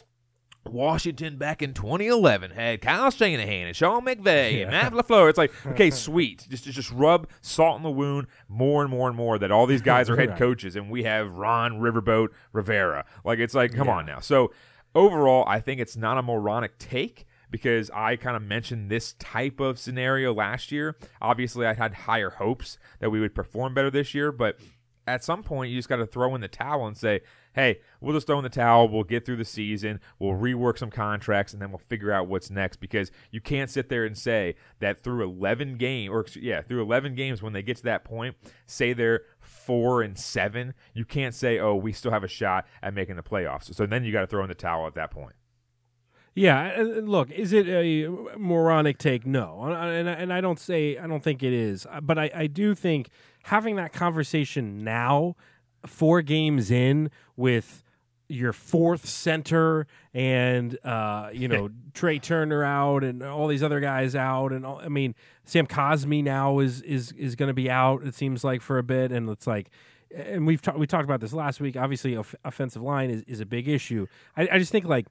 [0.67, 5.29] Washington back in 2011 had Kyle Shanahan and Sean McVay and Matt LaFleur.
[5.29, 6.47] It's like, okay, sweet.
[6.49, 9.83] Just, just rub salt in the wound more and more and more that all these
[9.93, 10.39] guys are head Right.
[10.39, 13.05] coaches and we have Ron Riverboat Rivera.
[13.25, 14.21] Like, it's like, come on now.
[14.21, 14.53] So,
[14.95, 19.61] overall, I think it's not a moronic take because I kind of mentioned this type
[19.61, 20.97] of scenario last year.
[21.21, 24.59] Obviously, I had higher hopes that we would perform better this year, but
[25.07, 27.21] at some point you just got to throw in the towel and say,
[27.55, 28.89] "Hey, we'll just throw in the towel.
[28.89, 30.01] We'll get through the season.
[30.19, 33.89] We'll rework some contracts, and then we'll figure out what's next." Because you can't sit
[33.89, 37.77] there and say that through 11 game or yeah, through 11 games when they get
[37.79, 38.37] to that point,
[38.67, 40.75] say they're four and seven.
[40.93, 44.05] You can't say, "Oh, we still have a shot at making the playoffs." So then
[44.05, 45.35] you got to throw in the towel at that point.
[46.37, 49.25] Yeah, look, is it a moronic take?
[49.25, 52.47] No, and and I don't say I don't think it is, uh, but I I
[52.49, 53.11] do think
[53.45, 55.37] having that conversation now,
[55.87, 57.83] four games in with
[58.27, 64.17] your fourth center and uh you know Trai Turner out and all these other guys
[64.17, 68.03] out and all, I mean Sam Cosmi now is is is going to be out
[68.03, 69.69] it seems like for a bit and it's like
[70.15, 73.41] and we've talked we talked about this last week obviously off- offensive line is, is
[73.41, 74.07] a big issue
[74.39, 75.07] I, I just think like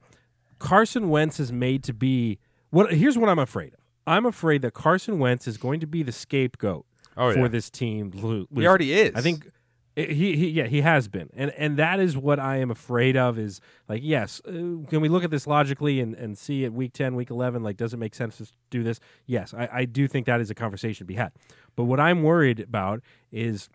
[0.57, 2.39] Carson Wentz is made to be
[2.71, 3.79] what here's what I'm afraid of.
[4.07, 7.47] I'm afraid that Carson Wentz is going to be the scapegoat Oh, for yeah.
[7.47, 8.11] this team.
[8.15, 9.13] lo- He already is.
[9.15, 9.47] I think
[9.95, 13.37] he, he yeah he has been, and and that is what I am afraid of.
[13.37, 16.93] Is like yes, uh, can we look at this logically and and see at week
[16.93, 18.99] ten, week eleven, like does it make sense to do this?
[19.25, 21.31] Yes, I, I do think that is a conversation to be had.
[21.75, 23.01] But what I'm worried about
[23.31, 23.69] is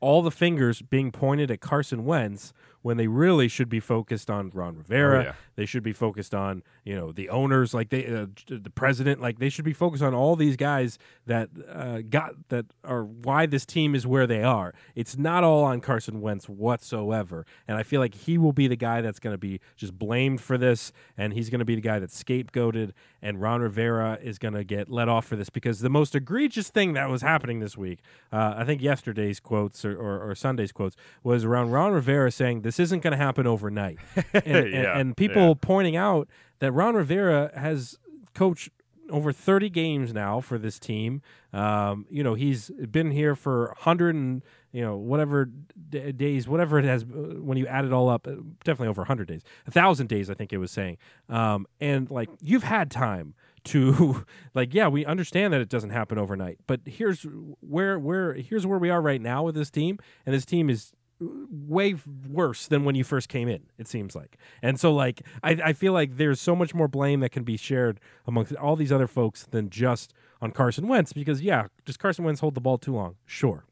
[0.00, 2.52] all the fingers being pointed at Carson Wentz
[2.84, 5.18] when they really should be focused on Ron Rivera.
[5.18, 5.32] Oh, yeah.
[5.56, 9.38] They should be focused on you know the owners, like they, uh, the president, like
[9.38, 13.64] they should be focused on all these guys that uh, got that are why this
[13.64, 14.74] team is where they are.
[14.94, 18.76] It's not all on Carson Wentz whatsoever, and I feel like he will be the
[18.76, 21.80] guy that's going to be just blamed for this, and he's going to be the
[21.80, 22.90] guy that's scapegoated,
[23.22, 26.68] and Ron Rivera is going to get let off for this because the most egregious
[26.68, 30.72] thing that was happening this week, uh, I think yesterday's quotes or, or, or Sunday's
[30.72, 33.98] quotes was around Ron Rivera saying this isn't going to happen overnight,
[34.32, 35.54] and, and- Yeah, and people yeah.
[35.60, 36.28] pointing out
[36.60, 37.98] that Ron Rivera has
[38.34, 38.70] coached
[39.10, 41.20] over 30 games now for this team.
[41.52, 45.44] Um, you know, he's been here for 100 and, you know, whatever
[45.90, 47.06] d- days, whatever it has, uh,
[47.40, 50.34] when you add it all up, uh, definitely over 100 days, a thousand days, I
[50.34, 50.96] think it was saying.
[51.28, 53.34] Um, and like, you've had time
[53.64, 57.22] to like yeah we understand that it doesn't happen overnight but here's
[57.60, 60.92] where where here's where we are right now with this team and this team is
[61.20, 61.94] way
[62.28, 64.36] worse than when you first came in it seems like.
[64.62, 67.56] And so like I, I feel like there's so much more blame that can be
[67.56, 72.24] shared amongst all these other folks than just on carson wentz because yeah does carson
[72.24, 73.16] wentz hold the ball too long?
[73.26, 73.64] Sure.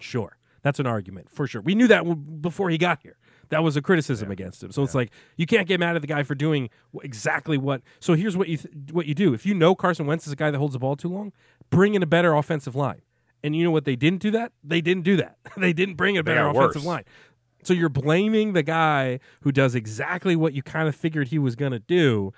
[0.00, 0.36] Sure.
[0.62, 1.60] That's an argument for sure.
[1.60, 2.02] We knew that
[2.40, 3.16] before he got here.
[3.50, 4.72] That was a criticism against him.
[4.72, 6.70] So it's like you can't get mad at the guy for doing
[7.02, 9.32] exactly what so here's what you th- what you do.
[9.32, 11.32] If you know carson wentz is a guy that holds the ball too long
[11.70, 13.02] bring in a better offensive line
[13.44, 16.18] and you know what they didn't do that they didn't do that they didn't bring
[16.18, 16.84] a better offensive worse.
[16.84, 17.04] line
[17.62, 21.56] so you're blaming the guy who does exactly what you kind of figured he was
[21.56, 22.30] going to do,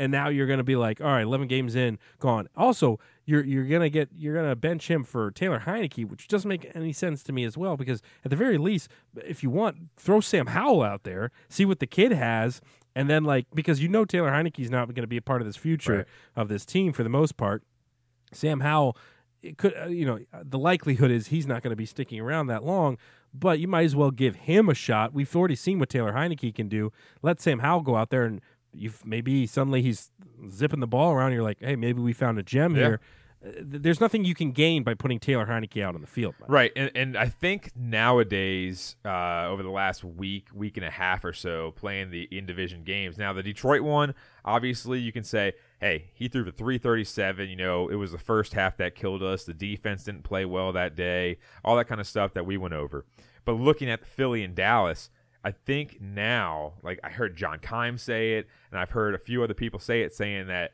[0.00, 2.48] and now you're going to be like, all right, 11 games in, gone.
[2.56, 6.26] Also, you're you're going to get you're going to bench him for Taylor Heinicke, which
[6.26, 7.76] doesn't make any sense to me as well.
[7.76, 8.88] Because at the very least,
[9.24, 12.60] if you want, throw Sam Howell out there, see what the kid has,
[12.96, 15.46] and then like because you know Taylor Heinicke's not going to be a part of
[15.46, 16.06] this future Right.
[16.34, 17.62] of this team for the most part.
[18.32, 18.96] Sam Howell,
[19.44, 22.46] it could uh, you know the likelihood is he's not going to be sticking around
[22.48, 22.98] that long,
[23.32, 25.12] but you might as well give him a shot.
[25.12, 26.92] We've already seen what Taylor Heinicke can do.
[27.22, 28.40] Let Sam Howell go out there and
[28.72, 30.10] you maybe suddenly he's
[30.50, 31.32] zipping the ball around.
[31.32, 32.80] You're like, hey, maybe we found a gem Yeah.
[32.82, 33.00] here.
[33.46, 36.34] Uh, There's nothing you can gain by putting Taylor Heinicke out on the field.
[36.40, 36.50] Mike.
[36.50, 37.70] Right, and and I think
[38.24, 42.46] nowadays, uh, over the last week, week and a half or so, playing the in
[42.46, 43.18] division games.
[43.18, 45.52] Now the Detroit one, obviously, you can say,
[45.84, 47.48] hey, he threw for three thirty seven.
[47.48, 49.44] You know, it was the first half that killed us.
[49.44, 51.36] The defense didn't play well that day.
[51.62, 53.04] All that kind of stuff that we went over.
[53.44, 55.10] But looking at Philly and Dallas.
[55.46, 59.42] I think now, like I heard John Keim say it, and I've heard a few
[59.42, 60.70] other people say it, saying that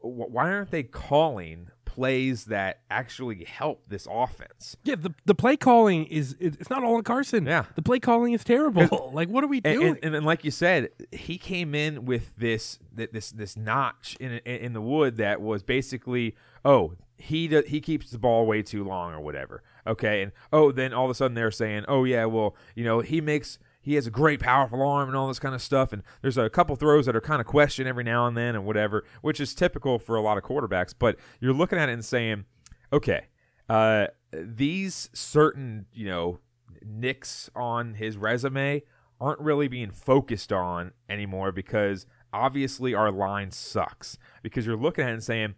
[0.00, 4.76] why aren't they calling plays that actually help this offense.
[4.82, 7.46] Yeah, the the play calling is it's not all on Carson.
[7.46, 7.66] Yeah.
[7.76, 9.10] the play calling is terrible.
[9.14, 9.88] like, what are we doing?
[9.88, 14.32] and, and, and like you said, he came in with this this this notch in
[14.32, 18.60] in in the wood that was basically, oh, he do, he keeps the ball way
[18.62, 19.62] too long or whatever.
[19.86, 23.00] Okay, and oh, then all of a sudden they're saying, oh yeah, well, you know,
[23.00, 25.92] he makes he has a great powerful arm and all this kind of stuff.
[25.92, 28.64] And there's a couple throws that are kind of questioned every now and then and
[28.64, 30.94] whatever, which is typical for a lot of quarterbacks.
[30.98, 32.46] But you're looking at it and saying,
[32.92, 33.26] okay,
[33.68, 36.38] uh, these certain you know
[36.82, 38.82] nicks on his resume
[39.20, 44.16] aren't really being focused on anymore because obviously our line sucks.
[44.42, 45.54] Because you're looking at it and saying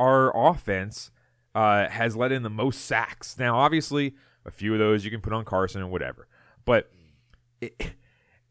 [0.00, 1.12] our offense
[1.54, 3.38] uh, has let in the most sacks.
[3.38, 6.26] Now, obviously, a few of those you can put on Carson and whatever,
[6.64, 6.90] but
[7.60, 7.92] it,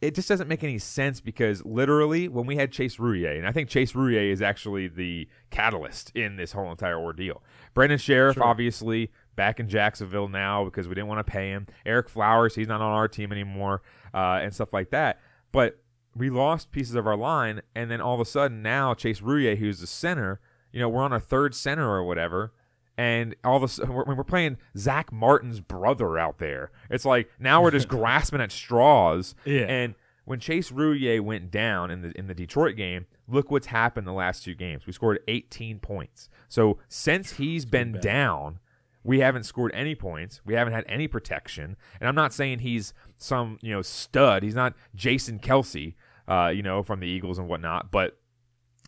[0.01, 3.51] it just doesn't make any sense because literally when we had Chase Roullier, and I
[3.51, 7.41] think Chase Roullier is actually the catalyst in this whole entire ordeal.
[7.73, 11.67] Brandon Scherff, obviously, back in Jacksonville now because we didn't want to pay him.
[11.85, 13.81] Ereck Flowers, he's not on our team anymore,
[14.13, 15.19] uh, and stuff like that.
[15.51, 15.79] But
[16.15, 19.57] we lost pieces of our line, and then all of a sudden now Chase Roullier,
[19.57, 20.39] who's the center,
[20.71, 22.53] you know, we're on our third center or whatever.
[22.97, 26.71] And all of a sudden, we're, we're playing Zack Martin's brother out there.
[26.89, 29.35] It's like now we're just grasping at straws.
[29.45, 29.61] Yeah.
[29.61, 34.07] And when Chase Roullier went down in the in the Detroit game, look what's happened
[34.07, 34.85] the last two games.
[34.85, 36.29] We scored 18 points.
[36.47, 38.59] So since he's been down,
[39.03, 40.41] we haven't scored any points.
[40.43, 41.77] We haven't had any protection.
[42.01, 44.43] And I'm not saying he's some you know stud.
[44.43, 45.95] He's not Jason Kelce,
[46.27, 47.91] uh, you know, from the Eagles and whatnot.
[47.91, 48.17] But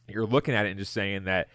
[0.09, 1.47] you're looking at it and just saying that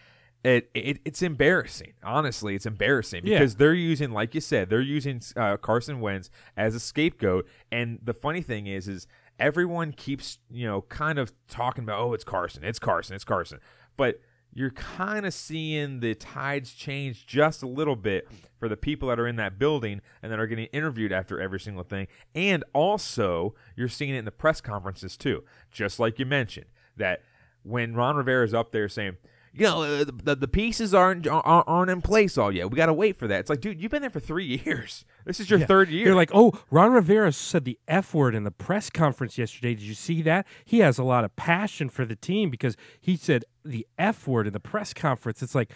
[0.44, 1.94] it, it it's embarrassing.
[2.02, 3.38] Honestly, it's embarrassing Yeah.
[3.38, 7.48] because they're using, like you said, they're using uh, Carson Wentz as a scapegoat.
[7.72, 9.06] And the funny thing is, is
[9.38, 13.58] everyone keeps you know kind of talking about, oh, it's Carson, it's Carson, it's Carson,
[13.96, 14.20] but
[14.56, 19.18] you're kind of seeing the tides change just a little bit for the people that
[19.18, 22.06] are in that building and that are getting interviewed after every single thing.
[22.36, 27.22] And also, you're seeing it in the press conferences too, just like you mentioned that
[27.64, 29.16] when Ron Rivera is up there saying,
[29.56, 32.70] you know, uh, the, the, pieces aren't aren't aren't in place all yet.
[32.70, 33.40] We got to wait for that.
[33.40, 35.04] It's like, dude, you've been there for three years.
[35.24, 35.66] This is your Yeah.
[35.66, 36.06] third year.
[36.06, 39.74] They're like, oh, Ron Rivera said the F word in the press conference yesterday.
[39.74, 40.46] Did you see that?
[40.64, 44.46] He has a lot of passion for the team because he said the F word
[44.46, 45.42] in the press conference.
[45.42, 45.70] It's like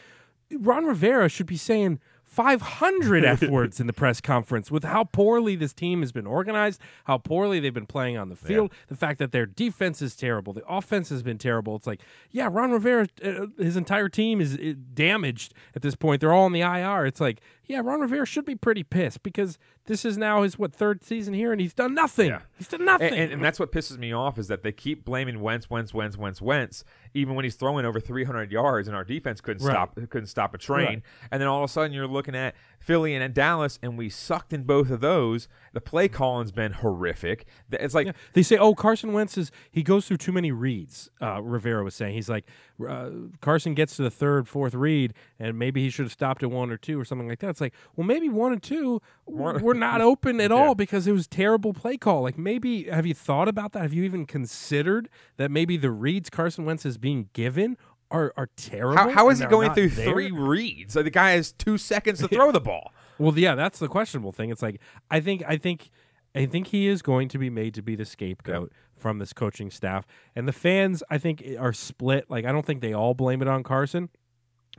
[0.51, 2.01] Ron Rivera should be saying
[2.39, 6.81] 500 F words in the press conference with how poorly this team has been organized,
[7.07, 10.53] how poorly they've been playing on the field, the fact that their defense is terrible,
[10.53, 11.75] the offense has been terrible.
[11.75, 16.21] It's like, yeah, Ron Rivera, uh, his entire team is uh, damaged at this point.
[16.21, 17.07] They're all in the IR.
[17.07, 20.73] It's like, yeah, Ron Rivera should be pretty pissed because this is now his what
[20.75, 22.29] third season here, and he's done nothing.
[22.31, 22.41] Yeah.
[22.57, 23.09] He's done nothing.
[23.13, 25.93] And, and, and that's what pisses me off is that they keep blaming Wentz, Wentz,
[25.93, 26.83] Wentz, Wentz, Wentz,
[27.15, 29.73] even when he's throwing over 300 yards and our defense couldn't Right.
[29.73, 30.87] stop couldn't stop a train.
[30.87, 31.03] Right.
[31.31, 34.53] And then all of a sudden you're looking at Philly and, Dallas, and we sucked
[34.53, 35.49] in both of those.
[35.73, 37.47] The play calling's been horrific.
[37.71, 38.13] It's like Yeah.
[38.33, 41.11] They say, oh, Carson Wentz is he goes through too many reads.
[41.21, 42.45] Uh, Rivera was saying he's like
[42.87, 43.11] uh,
[43.41, 46.71] Carson gets to the third, fourth read, and maybe he should have stopped at one
[46.71, 47.51] or two or something like that.
[47.51, 51.27] It's like, well, maybe one and two were not open at all because it was
[51.27, 52.23] terrible play call.
[52.23, 53.83] Like maybe have you thought about that?
[53.83, 57.77] Have you even considered that maybe the reads Carson Wentz is being given
[58.11, 58.97] are are terrible?
[58.97, 60.13] how, how is he going through there?
[60.13, 60.97] three reads?
[60.97, 62.93] Like the guy has two seconds to throw the ball.
[63.19, 64.51] Well, yeah, that's the questionable thing.
[64.51, 65.91] It's like I think I think
[66.35, 69.71] I think he is going to be made to be the scapegoat from this coaching
[69.71, 72.27] staff, and the fans I think are split.
[72.29, 74.09] Like I don't think they all blame it on Carson,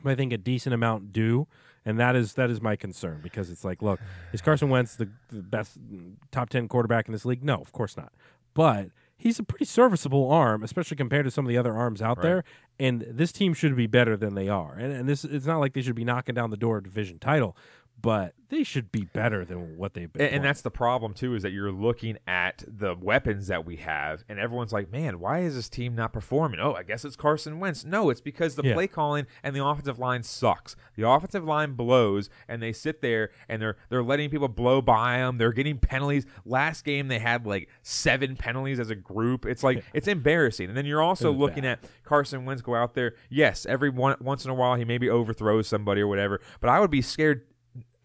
[0.04, 1.48] but I think a decent amount do,
[1.86, 4.00] and that is that is my concern because it's like, look,
[4.32, 7.44] is Carson Wentz the, the best mm, top ten quarterback in this league?
[7.44, 8.13] No, of course not,
[8.54, 8.89] but.
[9.22, 12.46] He's a pretty serviceable arm, especially compared to some of the other arms out there.
[12.80, 14.74] And this team should be better than they are.
[14.74, 17.20] And, and this it's not like they should be knocking down the door of division
[17.20, 17.58] title,
[18.01, 20.23] but they should be better than what they've been.
[20.25, 23.75] And, and that's the problem too, is that you're looking at the weapons that we
[23.77, 27.15] have, and everyone's like, "Man, why is this team not performing?" Oh, I guess it's
[27.15, 27.85] Carson Wentz.
[27.85, 28.73] No, it's because the Yeah.
[28.73, 30.75] play calling and the offensive line sucks.
[30.95, 35.17] The offensive line blows, and they sit there and they're they're letting people blow by
[35.17, 35.38] them.
[35.38, 36.25] They're getting penalties.
[36.45, 39.45] Last game they had like seven penalties as a group.
[39.45, 40.69] It's like it's embarrassing.
[40.69, 41.79] And then you're also looking bad.
[41.83, 43.13] at Carson Wentz go out there.
[43.29, 46.79] Yes, every one, once in a while he maybe overthrows somebody or whatever, but I
[46.79, 47.43] would be scared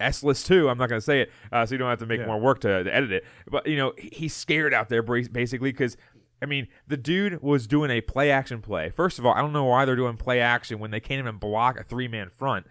[0.01, 0.69] S-less too.
[0.69, 2.27] I'm not going to say it, uh, so you don't have to make Yeah.
[2.27, 3.25] more work to, to edit it.
[3.51, 5.97] But you know, he's scared out there basically because.
[6.43, 8.91] I mean, the dude was doing a play action play.
[8.91, 11.39] First of all, I don't know why they're doing play action when they can't even
[11.39, 12.67] block a three man front.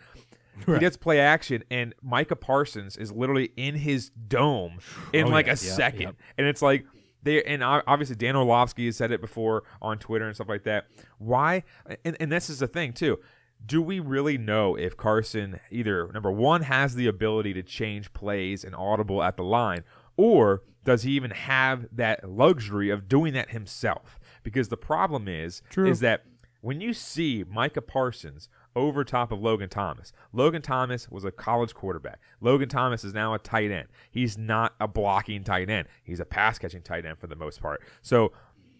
[0.67, 4.77] He gets play action, and Micah Parsons is literally in his dome
[5.11, 6.15] in Oh, like yeah, a yeah, second, yep.
[6.37, 6.85] and it's like
[7.23, 10.85] they and obviously Dan Orlovsky has said it before on Twitter and stuff like that.
[11.17, 11.63] Why?
[12.05, 13.17] And, and this is the thing too.
[13.65, 18.63] Do we really know if Carson either number one has the ability to change plays
[18.63, 19.83] and audible at the line,
[20.17, 24.19] or does he even have that luxury of doing that himself?
[24.43, 25.87] Because the problem is, True.
[25.89, 26.25] is that
[26.61, 31.73] when you see Micah Parsons over top of Logan Thomas, Logan Thomas was a college
[31.73, 32.19] quarterback.
[32.41, 33.87] Logan Thomas is now a tight end.
[34.11, 35.87] He's not a blocking tight end.
[36.03, 37.81] He's a pass catching tight end for the most part.
[38.01, 38.33] So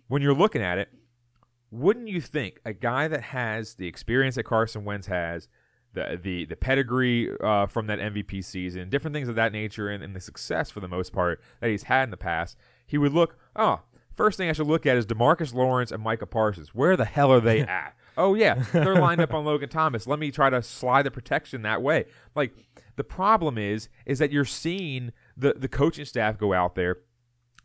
[0.08, 0.90] when you're looking at it,
[1.74, 5.48] wouldn't you think a guy that has the experience that Carson Wentz has,
[5.94, 10.04] the the the pedigree uh, from that MVP season, different things of that nature, and,
[10.04, 13.12] and the success for the most part that he's had in the past, he would
[13.12, 16.76] look, oh, first thing I should look at is Demarcus Lawrence and Micah Parsons.
[16.76, 17.96] Where the hell are they at?
[18.18, 20.06] oh yeah, they're lined up on Logan Thomas.
[20.06, 22.06] Let me try to slide the protection that way.
[22.36, 22.54] Like
[22.98, 27.00] the problem is, is that you're seeing the the coaching staff go out there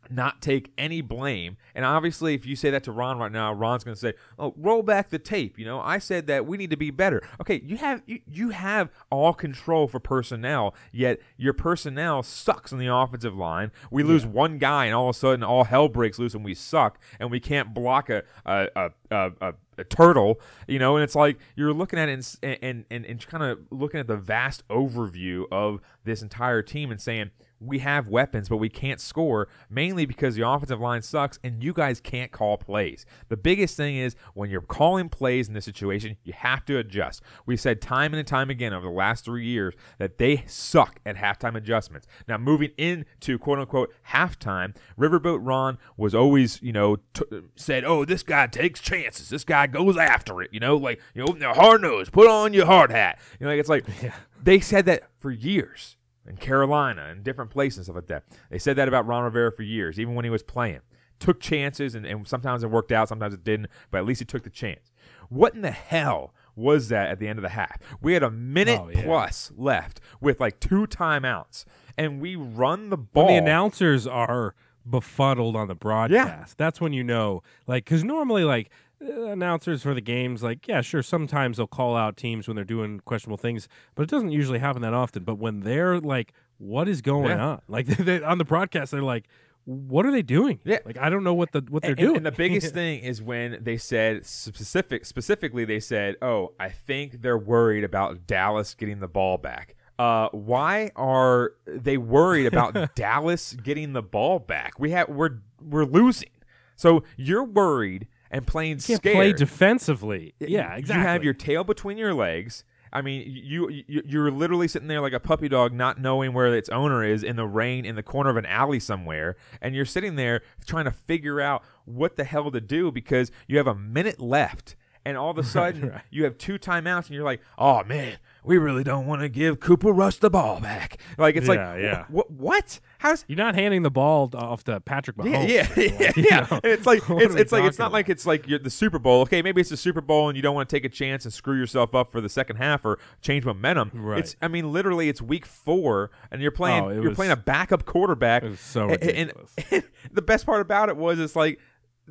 [0.09, 1.57] not take any blame.
[1.75, 4.53] And obviously, if you say that to Ron right now, Ron's going to say, "Oh,
[4.57, 7.21] roll back the tape." You know, I said that we need to be better.
[7.39, 12.79] Okay, you have you, you have all control for personnel, yet your personnel sucks on
[12.79, 13.71] the offensive line.
[13.91, 16.53] We lose one guy, and all of a sudden, all hell breaks loose, and we
[16.53, 21.03] suck, and we can't block a a a, a, a a turtle, you know, and
[21.03, 24.17] it's like you're looking at it and and and, and kind of looking at the
[24.17, 29.47] vast overview of this entire team and saying we have weapons, but we can't score
[29.69, 33.05] mainly because the offensive line sucks and you guys can't call plays.
[33.27, 37.21] The biggest thing is when you're calling plays in this situation, you have to adjust.
[37.45, 41.17] We've said time and time again over the last three years that they suck at
[41.17, 42.07] halftime adjustments.
[42.27, 48.05] Now, moving into quote unquote halftime, Riverboat Ron was always, you know, t- said, oh,
[48.05, 49.29] this guy takes chances.
[49.29, 52.65] This guy goes after it, you know, like, you know, hard nose, put on your
[52.65, 53.19] hard hat.
[53.39, 53.85] You know, like, it's like,
[54.43, 55.97] they said that for years
[56.29, 58.23] in Carolina and different places and stuff like that.
[58.49, 60.81] They said that about Ron Rivera for years, even when he was playing.
[61.19, 64.25] Took chances, and, and sometimes it worked out, sometimes it didn't, but at least he
[64.25, 64.91] took the chance.
[65.27, 67.77] What in the hell was that at the end of the half?
[68.01, 69.03] We had a minute Oh, yeah.
[69.03, 71.65] plus left with like two timeouts,
[71.97, 73.25] and we run the ball.
[73.25, 74.55] When the announcers are
[74.89, 76.53] befuddled on the broadcast, Yeah.
[76.57, 78.69] that's when you know, like, because normally, like,
[79.01, 82.99] announcers for the games, like, yeah, sure, sometimes they'll call out teams when they're doing
[83.05, 85.23] questionable things, but it doesn't usually happen that often.
[85.23, 87.45] But when they're like, what is going Yeah.
[87.45, 87.61] on?
[87.67, 89.27] Like, they, on the broadcast, they're like,
[89.65, 90.59] what are they doing?
[90.63, 90.79] Yeah.
[90.85, 92.17] Like, I don't know what the what they're and, doing.
[92.17, 97.21] And the biggest thing is when they said specific specifically they said, "Oh, I think
[97.21, 103.53] they're worried about Dallas getting the ball back." Uh, why are they worried about Dallas
[103.61, 104.79] getting the ball back?
[104.79, 106.31] We have we're we're losing,
[106.75, 109.15] so you're worried and playing can't scared.
[109.15, 110.33] play defensively.
[110.39, 111.01] Yeah, exactly.
[111.01, 112.63] You have your tail between your legs.
[112.91, 116.53] I mean, you, you you're literally sitting there like a puppy dog, not knowing where
[116.55, 119.85] its owner is in the rain in the corner of an alley somewhere, and you're
[119.85, 123.75] sitting there trying to figure out what the hell to do because you have a
[123.75, 124.75] minute left,
[125.05, 126.01] and all of a sudden right.
[126.09, 129.59] you have two timeouts, and you're like, oh man, we really don't want to give
[129.59, 130.99] Cooper Rush the ball back.
[131.17, 132.05] Like it's Yeah, like, yeah.
[132.09, 132.31] what?
[132.31, 132.79] What?
[132.99, 135.47] How's You're not handing the ball off to Patrick yeah, Mahomes.
[135.49, 135.67] yeah,
[135.99, 136.39] yeah, you yeah.
[136.51, 138.69] know, And it's like it's it's like it's talking not like it's like you're the
[138.69, 139.21] Super Bowl.
[139.21, 141.33] Okay, maybe it's the Super Bowl and you don't want to take a chance and
[141.33, 143.91] screw yourself up for the second half or change momentum.
[143.93, 144.19] Right.
[144.19, 147.31] It's I mean literally it's week four and you're playing Oh, it you're was- playing
[147.31, 148.43] a backup quarterback.
[148.43, 149.03] it was so And- and-
[149.35, 149.55] ridiculous.
[149.71, 151.59] and the best part about it was it's like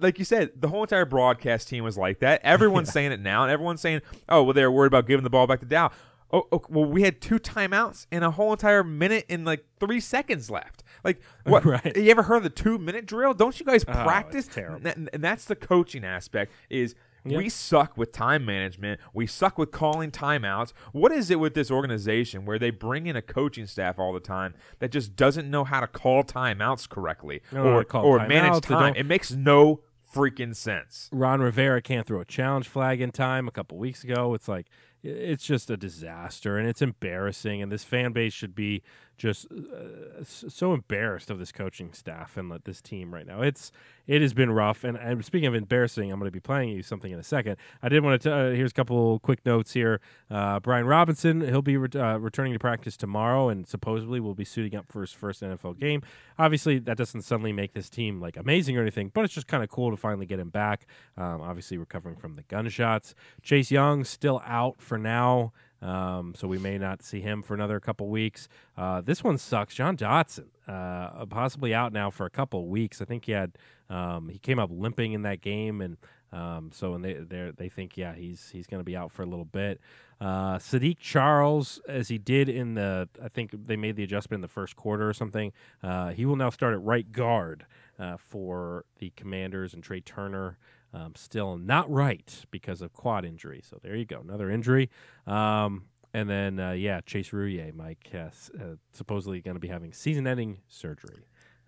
[0.01, 2.41] like you said, the whole entire broadcast team was like that.
[2.45, 5.49] Everyone's saying it now, and everyone's saying, "Oh, well, they're worried about giving the ball
[5.49, 5.91] back to Dow."
[6.31, 10.01] Oh, oh, well, we had two timeouts and a whole entire minute and like three
[10.01, 10.85] seconds left.
[11.03, 11.65] Like, what?
[11.65, 11.97] Right.
[11.97, 13.33] You ever heard of the two minute drill?
[13.35, 14.47] Don't you guys Oh, practice?
[14.47, 14.87] terrible.
[14.87, 16.53] And, and that's the coaching aspect.
[16.69, 17.39] Is Yep.
[17.39, 19.01] we suck with time management.
[19.13, 20.73] We suck with calling timeouts.
[20.93, 24.21] What is it with this organization where they bring in a coaching staff all the
[24.21, 28.05] time that just doesn't know how to call timeouts correctly They don't know how or
[28.05, 28.29] or timeouts.
[28.29, 28.95] manage time?
[28.97, 29.81] It makes no
[30.15, 31.11] freaking sense.
[31.13, 33.47] Ron Rivera can't throw a challenge flag in time.
[33.49, 34.67] A couple weeks ago, it's like
[35.03, 37.63] it's just a disaster and it's embarrassing.
[37.63, 38.83] And this fan base should be
[39.19, 43.43] just uh, so embarrassed of this coaching staff and let this team right now.
[43.43, 43.73] It's
[44.07, 44.85] it has been rough.
[44.85, 47.57] And, and speaking of embarrassing, I'm going to be playing you something in a second.
[47.83, 48.35] I did want to.
[48.35, 50.01] Uh, here's a couple quick notes here.
[50.31, 54.45] Uh, Brian Robinson, he'll be re- uh, returning to practice tomorrow, and supposedly will be
[54.45, 56.03] suiting up for his first NFL game.
[56.39, 59.63] Obviously, that doesn't suddenly make this team like amazing or anything, but it's just kind
[59.63, 60.87] of cool to finally get him back.
[61.17, 63.15] Um, obviously, recovering from the gunshots.
[63.43, 65.53] Chase Young still out for now.
[65.81, 68.49] Um, so we may not see him for another couple weeks.
[68.77, 69.75] Uh, this one sucks.
[69.75, 73.01] Jahan Dotson, uh, possibly out now for a couple weeks.
[73.01, 73.53] I think he had
[73.89, 75.97] um, he came up limping in that game, and
[76.33, 79.27] um, so and they they think yeah he's he's going to be out for a
[79.27, 79.81] little bit.
[80.21, 84.43] Uh, Saahdiq Charles, as he did in the, I think they made the adjustment in
[84.43, 85.53] the first quarter or something.
[85.81, 87.67] Uh, he will now start at right guard
[88.01, 90.59] uh, for the Commanders, and Trai Turner
[90.95, 93.61] um, still not right because of quad injury.
[93.69, 94.91] So there you go, another injury.
[95.27, 95.85] Um,
[96.15, 100.59] and then uh, yeah, Chase Roullier, Mike, uh, uh, supposedly going to be having season-ending
[100.69, 101.27] surgery.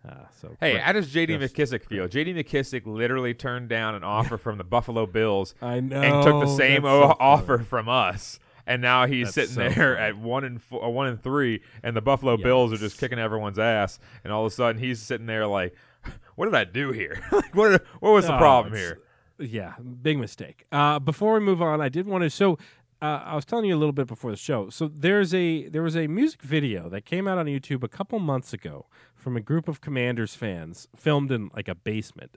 [0.09, 1.35] Uh, so Hey, how does J.D.
[1.37, 2.09] McKissic feel?
[2.09, 2.33] J.D.
[2.33, 6.47] McKissic literally turned down an offer from the Buffalo Bills I know and took the
[6.57, 8.39] same o- so offer from us.
[8.67, 10.07] And now he's That's sitting so there funny.
[10.07, 13.59] at one and four, one and three, and the Buffalo Bills are just kicking everyone's
[13.59, 13.99] ass.
[14.25, 15.75] And all of a sudden, he's sitting there like,
[16.37, 17.21] "What did I do here?
[17.33, 17.83] like, what?
[18.01, 19.01] What was the Oh, problem here?"
[19.41, 20.67] Yeah, big mistake.
[20.71, 22.31] Uh, before we move on, I did want to.
[22.31, 22.59] So,
[23.03, 24.69] uh, I was telling you a little bit before the show.
[24.69, 28.19] So there's a there was a music video that came out on YouTube a couple
[28.19, 32.37] months ago from a group of Commanders fans, filmed in like a basement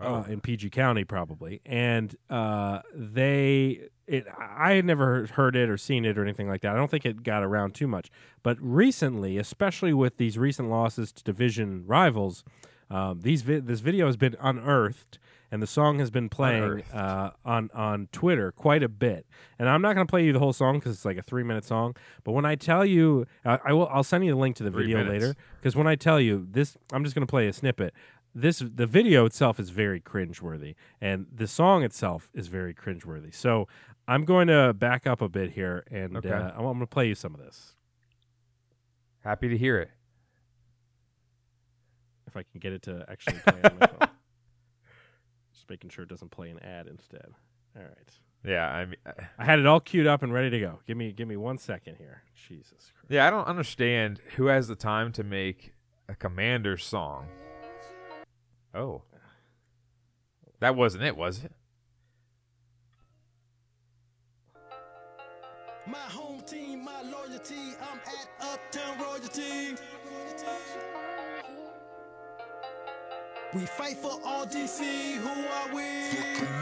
[0.00, 3.88] uh, in PG County, probably, and uh, they.
[4.06, 6.72] It, I had never heard it or seen it or anything like that.
[6.72, 8.10] I don't think it got around too much.
[8.42, 12.42] But recently, especially with these recent losses to division rivals,
[12.90, 15.18] um, these vi- this video has been unearthed,
[15.52, 19.26] and the song has been playing uh, on on Twitter quite a bit.
[19.58, 21.42] And I'm not going to play you the whole song because it's like a three
[21.42, 21.96] minute song.
[22.24, 23.88] But when I tell you, I, I will.
[23.88, 25.12] I'll send you the link to the Three video minutes.
[25.24, 27.94] later because when I tell you this, I'm just going to play a snippet.
[28.34, 33.34] This the video itself is very cringeworthy, and the song itself is very cringeworthy.
[33.34, 33.66] So
[34.06, 36.30] I'm going to back up a bit here, and Okay.
[36.30, 37.74] uh, I'm going to play you some of this
[39.24, 39.90] Happy to hear it.
[42.28, 44.08] if I can get it to actually play on my phone.
[45.70, 47.28] Just making sure it doesn't play an ad instead.
[47.76, 48.10] All right.
[48.44, 48.96] Yeah, I mean,
[49.38, 50.80] I had it all queued up and ready to go.
[50.86, 52.22] Give me give me one second here.
[52.34, 53.06] Jesus Christ.
[53.10, 55.72] yeah, I don't understand who has the time to make
[56.08, 57.28] a commander song.
[58.74, 59.02] Oh,
[60.58, 61.52] that wasn't it, was it?
[65.86, 69.76] My home team, my loyalty, I'm at Uptown Royalty.
[73.52, 75.82] We fight for all DC, who are we?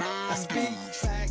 [0.00, 1.27] I speak facts.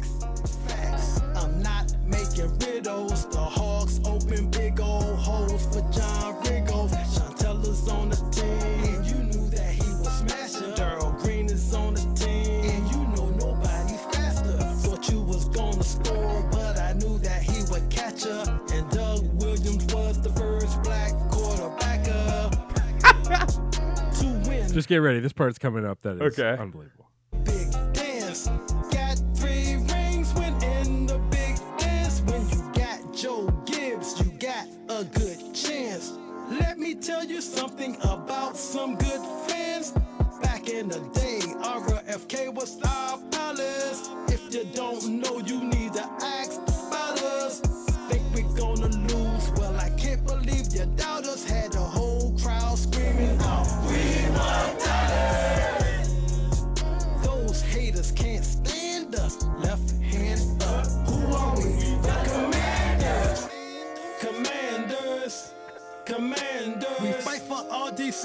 [24.78, 25.20] Just get ready.
[25.20, 26.04] This part's coming up.
[26.04, 26.56] That is Okay.
[26.62, 27.10] unbelievable.
[27.44, 28.48] big dance.
[28.92, 32.22] Got three rings when in the big dance.
[32.22, 36.14] When you got Joe Gibbs, you got a good chance.
[36.52, 38.27] Let me tell you something about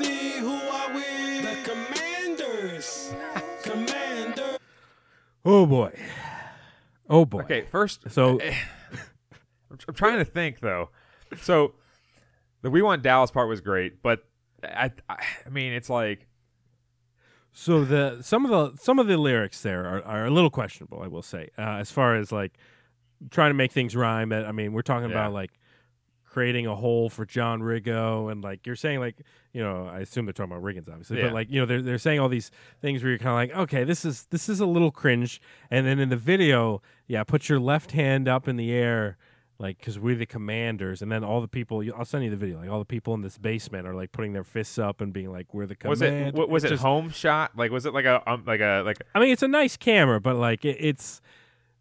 [0.01, 0.39] all DC.
[0.39, 1.41] Who are we?
[1.41, 3.15] The commanders.
[3.63, 4.59] Commanders.
[5.45, 5.99] Oh boy.
[7.11, 7.41] Oh boy.
[7.43, 8.39] Okay, first, So
[9.89, 10.91] I'm trying to think though.
[11.41, 11.75] So
[12.63, 14.25] the "We Want Dallas" part was great, but
[14.63, 15.17] I, I,
[15.47, 16.27] I mean, it's like
[17.53, 21.03] so the some of the some of the lyrics there are, are a little questionable,
[21.03, 21.51] I will say.
[21.59, 22.53] Uh, as far as like
[23.31, 24.33] trying to make things rhyme.
[24.33, 25.17] I mean, we're talking Yeah.
[25.17, 25.51] about like
[26.33, 29.17] creating a hole for John Riggo, and like you're saying, like
[29.53, 31.25] you know, I assume they're talking about Riggins, obviously, Yeah.
[31.27, 33.63] but like you know, they're they're saying all these things where you're kind of like,
[33.65, 37.49] okay, this is this is a little cringe, and then in the video, yeah, put
[37.49, 39.19] your left hand up in the air.
[39.59, 41.85] Like, because we're the commanders, and then all the people.
[41.97, 42.59] I'll send you the video.
[42.59, 45.31] Like, all the people in this basement are like putting their fists up and being
[45.31, 47.53] like, "We're the command." was it wa- was It's it just- home shot?
[47.57, 50.21] Like was it like a um, like a like I mean, it's a nice camera,
[50.21, 51.21] but like it, it's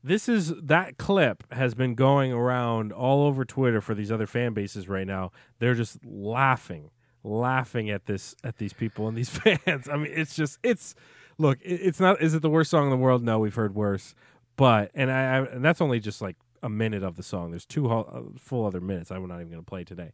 [0.04, 4.54] this is that clip has been going around all over Twitter for these other fan
[4.54, 5.32] bases right now.
[5.60, 6.90] They're just laughing,
[7.24, 9.30] laughing at this at these people and these
[9.66, 9.88] fans.
[9.88, 10.96] I mean, it's just it's
[11.38, 12.22] look, it's not.
[12.22, 13.24] Is it the worst song in the world?
[13.24, 14.16] No, we've heard worse,
[14.56, 17.52] but and I, I and that's only just like a minute of the song.
[17.52, 19.12] There's two whole, uh, full other minutes.
[19.12, 20.14] I'm not even going to play today.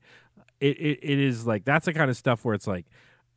[0.59, 2.85] It, it it is like that's the kind of stuff where it's like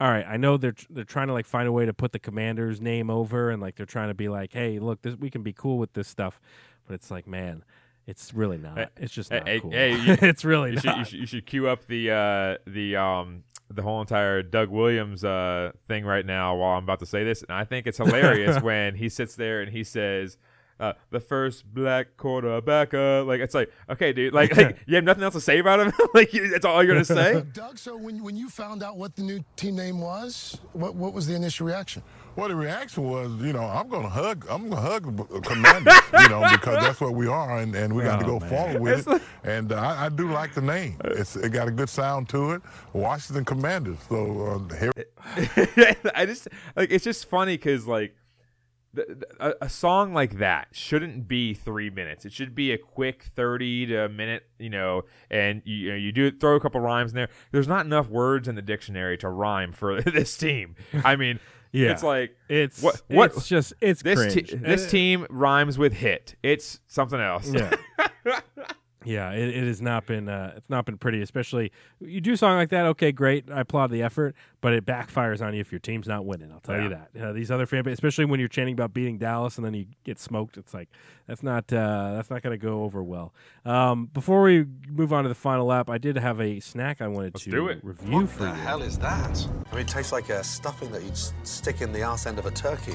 [0.01, 2.19] all right, I know they're they're trying to like find a way to put the
[2.19, 5.43] commander's name over, and like they're trying to be like, hey, look, this we can
[5.43, 6.41] be cool with this stuff,
[6.87, 7.63] but it's like, man,
[8.07, 8.79] it's really not.
[8.79, 9.71] Hey, it's just not hey, cool.
[9.71, 10.83] hey, you- it's really you not.
[10.83, 14.69] should, you should you should queue up the uh the um the whole entire Doug
[14.71, 17.99] Williams uh thing right now while I'm about to say this, and I think it's
[18.05, 20.39] hilarious when he sits there and he says.
[20.81, 25.05] Uh, the first black quarterback, uh, like it's like okay, dude, like, like you have
[25.05, 27.43] nothing else to say about him, like you, that's all you're gonna say.
[27.53, 31.13] Doug, so when, when you found out what the new team name was, what, what
[31.13, 32.03] was the initial reaction?
[32.37, 36.29] Well, the reaction was, you know, I'm gonna hug, I'm gonna hug the Commanders, you
[36.31, 38.49] know, because that's what we are, and, and we got to Oh, go man.
[38.49, 39.23] forward with it.
[39.45, 42.53] And uh, I, I do like the name; it's it got a good sound to
[42.53, 42.63] it.
[42.95, 43.99] Washington Commanders.
[44.09, 44.93] So uh, here
[46.15, 48.20] I just like it's just funny because like the, the-
[49.39, 52.25] a, a song like that shouldn't be three minutes.
[52.25, 55.03] It should be a quick thirty to a minute, you know.
[55.31, 57.29] And you, you know you do throw a couple rhymes in there.
[57.53, 60.75] There's not enough words in the dictionary to rhyme for this team.
[61.05, 61.39] I mean,
[61.73, 61.93] Yeah.
[61.93, 66.35] it's like It's what what It's just it's this te- this team rhymes with hit.
[66.43, 67.49] It's something else.
[67.49, 67.75] Yeah.
[69.05, 71.23] yeah, it, it has not been uh, it's not been pretty.
[71.23, 73.51] Especially you do a song like that, okay, great.
[73.51, 76.53] I applaud the effort, but it backfires on you if your team's not winning.
[76.53, 77.11] I'll tell you that.
[77.19, 79.87] Uh, these other fan, base, especially when you're chanting about beating Dallas and then you
[80.05, 80.89] get smoked, it's like
[81.27, 83.33] that's not uh, that's not going to go over well.
[83.65, 87.09] Um, before we move on to the final lap, I did have a snack I
[87.09, 87.81] wanted Let's to do it.
[87.83, 88.53] review for you.
[88.53, 89.47] hell is that?
[89.71, 92.47] I mean, it tastes like a stuffing that you'd stick in the arse end of
[92.47, 92.93] a turkey.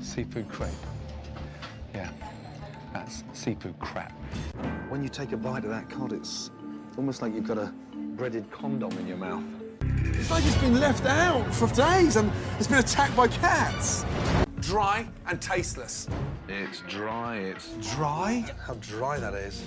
[0.00, 0.70] Seafood crepe.
[1.94, 2.10] Yeah,
[2.92, 4.12] that's seafood crap.
[4.88, 6.50] When you take a bite of that cod, it's
[6.96, 7.72] almost like you've got a
[8.16, 9.44] breaded condom in your mouth.
[9.80, 14.04] It's like it's been left out for days and it's been attacked by cats.
[14.60, 16.08] Dry and tasteless.
[16.48, 18.44] It's dry, it's dry?
[18.66, 19.62] How dry that is.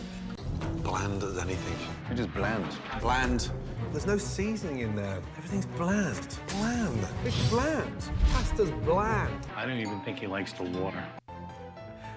[0.83, 1.87] Bland as anything.
[2.07, 2.65] You're just bland.
[3.01, 3.51] Bland.
[3.91, 5.21] There's no seasoning in there.
[5.37, 6.37] Everything's bland.
[6.49, 7.07] Bland.
[7.25, 8.09] It's bland.
[8.31, 9.47] Pasta's bland.
[9.55, 11.03] I don't even think he likes the water.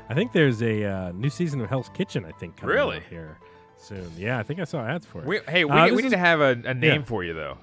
[0.09, 2.25] I think there's a uh, new season of Hell's Kitchen.
[2.25, 2.97] I think coming Really?
[2.99, 3.39] out here
[3.79, 4.11] soon.
[4.17, 5.27] Yeah, I think I saw ads for it.
[5.27, 7.07] We, hey, we, Uh, we need is- to have a, a name Yeah.
[7.07, 7.59] for you though.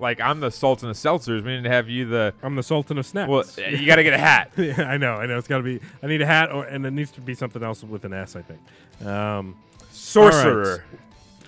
[0.00, 1.44] Like I'm the Sultan of Seltzers.
[1.44, 2.34] We need to have you the.
[2.42, 3.28] I'm the Sultan of Snacks.
[3.28, 4.50] Well, you got to get a hat.
[4.56, 5.38] yeah, I know, I know.
[5.38, 5.78] It's got to be.
[6.02, 8.34] I need a hat, or and it needs to be something else with an S.
[8.34, 9.06] I think.
[9.06, 9.54] Um,
[9.92, 10.84] Sorcerer.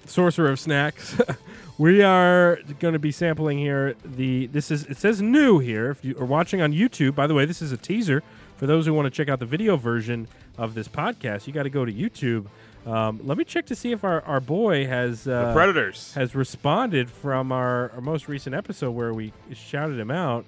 [0.07, 1.16] sorcerer of snacks.
[1.78, 3.97] we are going to be sampling here.
[4.05, 5.90] The this is it says new here.
[5.90, 8.22] If you are watching on YouTube, by the way, this is a teaser
[8.57, 10.28] for those who want to check out the video version
[10.59, 11.46] of this podcast.
[11.46, 12.46] You got to go to YouTube.
[12.86, 16.12] Um, let me check to see if our, our boy has uh, Predators.
[16.14, 20.44] has responded from our, our most recent episode where we shouted him out.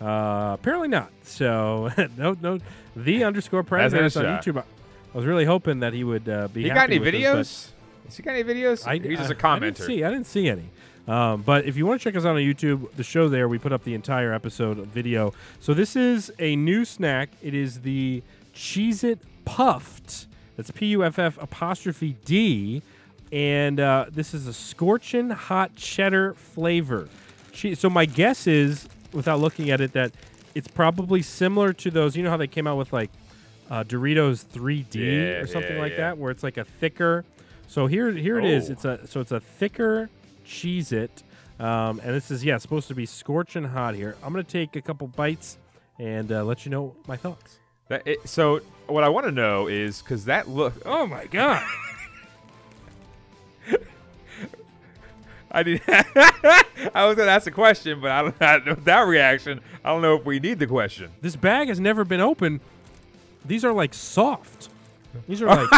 [0.00, 1.10] Uh, apparently not.
[1.22, 2.58] So no, no.
[2.96, 4.44] The underscore predators on shot.
[4.44, 4.58] YouTube.
[4.58, 6.62] I was really hoping that he would uh, be.
[6.62, 7.70] You got any with us, videos?
[8.06, 8.86] Has he got any videos?
[8.86, 9.56] I, He's just a commenter.
[9.56, 10.04] I didn't see.
[10.04, 10.70] I didn't see any.
[11.08, 13.58] Um, but if you want to check us out on YouTube, the show there, we
[13.58, 15.32] put up the entire episode of video.
[15.58, 17.30] So this is a new snack.
[17.42, 18.22] It is the
[18.54, 20.26] Cheez It Puff'd.
[20.56, 22.82] That's P U F F apostrophe D.
[23.32, 27.08] And uh, this is a scorching hot cheddar flavor.
[27.52, 30.12] Che- so my guess is, without looking at it, that
[30.54, 32.16] it's probably similar to those.
[32.16, 33.10] You know how they came out with like
[33.70, 35.98] uh, Doritos 3D Yeah, or something yeah, like yeah.
[35.98, 37.24] that, where it's like a thicker.
[37.68, 38.68] So here, here it is.
[38.68, 38.72] Oh.
[38.72, 40.10] It's a so it's a thicker
[40.50, 41.22] Cheez It,
[41.60, 44.16] um, and this is yeah supposed to be scorching hot here.
[44.22, 45.58] I'm gonna take a couple bites
[45.98, 47.60] and uh, let you know my thoughts.
[47.88, 50.74] That it, so what I want to know is because that look.
[50.84, 51.64] Oh my god!
[55.52, 55.82] I did.
[55.88, 58.42] I was gonna ask a question, but I don't.
[58.42, 61.10] I, with that reaction, I don't know if we need the question.
[61.20, 62.60] this bag has never been open.
[63.44, 64.68] These are like soft.
[65.28, 65.68] These are like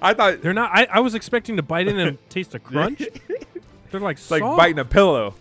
[0.00, 0.70] I thought they're not.
[0.72, 3.02] I, I was expecting to bite in and taste a crunch.
[3.90, 4.58] They're like it's like soft.
[4.58, 5.34] biting a pillow.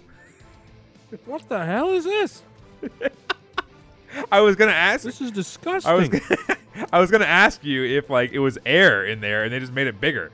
[1.26, 2.44] What the hell is this?
[4.32, 5.04] I was gonna ask.
[5.04, 5.92] This is disgusting.
[5.92, 6.10] I was.
[6.10, 6.58] Gonna,
[6.94, 9.74] I was gonna ask you if like it was air in there and they just
[9.74, 10.32] made it bigger.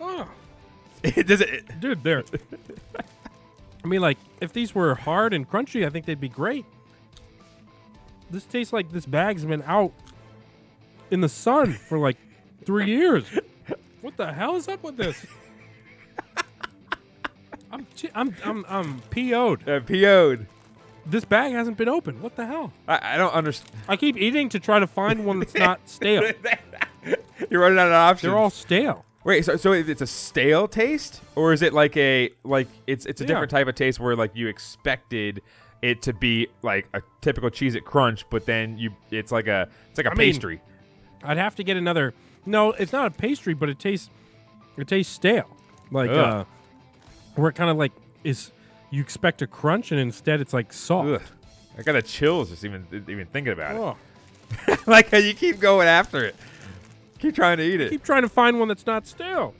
[0.00, 0.28] Oh.
[1.26, 1.80] Does it?
[1.80, 2.22] dude they're
[3.82, 6.66] i mean like if these were hard and crunchy i think they'd be great
[8.30, 9.92] this tastes like this bag's been out
[11.10, 12.18] in the sun for like
[12.66, 13.24] three years
[14.02, 15.24] what the hell is up with this
[17.70, 20.46] i'm chi- i'm i'm, I'm po'd Uh, PO'd.
[21.06, 23.70] this bag hasn't been opened what the hell I, I don't understand.
[23.88, 26.30] i keep eating to try to find one that's not stale
[27.50, 28.22] You're running out of options.
[28.30, 32.30] they're all stale Wait, so so it's a stale taste, or is it like a
[32.42, 33.28] like it's it's a Yeah.
[33.28, 35.42] different type of taste where like you expected
[35.82, 39.98] it to be like a typical Cheez-It crunch, but then you it's like a it's
[39.98, 40.60] like a I mean- pastry.
[41.22, 42.14] I'd have to get another.
[42.46, 44.08] No, it's not a pastry, but it tastes
[44.78, 45.54] it tastes stale.
[45.90, 46.16] Like Ugh.
[46.16, 46.44] uh,
[47.36, 47.92] where it kind of like
[48.24, 48.50] is
[48.90, 51.08] you expect a crunch and instead it's like soft.
[51.08, 51.22] Ugh.
[51.78, 53.96] I got a chills just even even thinking about Oh.
[54.68, 54.78] it.
[54.86, 56.34] like how you keep going after it,
[57.18, 57.90] keep trying to eat it.
[57.90, 59.54] Keep trying to find one that's not stale.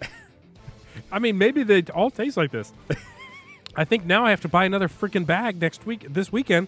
[1.13, 2.73] I mean, maybe they all taste like this.
[3.77, 6.67] I think now I have to buy another freaking bag next week, this weekend,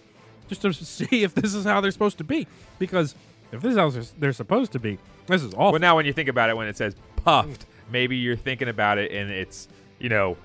[0.48, 2.46] just to see if this is how they're supposed to be.
[2.78, 3.16] Because
[3.50, 3.90] if this is how
[4.20, 5.72] they're supposed to be, this is awful.
[5.72, 8.98] Well, now when you think about it, when it says puffed, maybe you're thinking about
[8.98, 9.66] it and it's
[9.98, 10.36] you know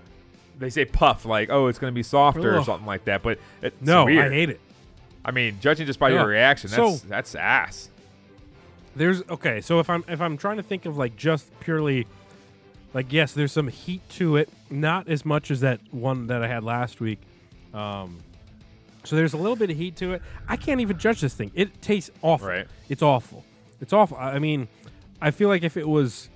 [0.57, 3.39] they say puff like oh it's going to be softer or something like that, but
[3.61, 4.31] it's no, weird.
[4.31, 4.61] I hate it.
[5.23, 6.19] I mean, judging just by Yeah.
[6.21, 7.89] your reaction, that's So- that's ass.
[8.95, 12.07] There's okay, so if I'm if I'm trying to think of like just purely
[12.93, 16.47] like yes, there's some heat to it, not as much as that one that I
[16.47, 17.19] had last week.
[17.73, 18.19] Um
[19.03, 20.21] so there's a little bit of heat to it.
[20.49, 21.51] I can't even judge this thing.
[21.53, 22.47] It tastes awful.
[22.47, 22.67] Right.
[22.89, 23.45] It's awful.
[23.79, 24.17] It's awful.
[24.17, 24.67] I mean,
[25.21, 26.29] I feel like if it was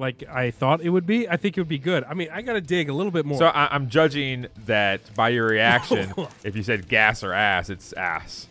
[0.00, 2.04] like I thought it would be, I think it would be good.
[2.04, 3.38] I mean, I got to dig a little bit more.
[3.38, 6.12] So I, I'm judging that by your reaction.
[6.44, 8.48] if you said gas or ass, it's ass.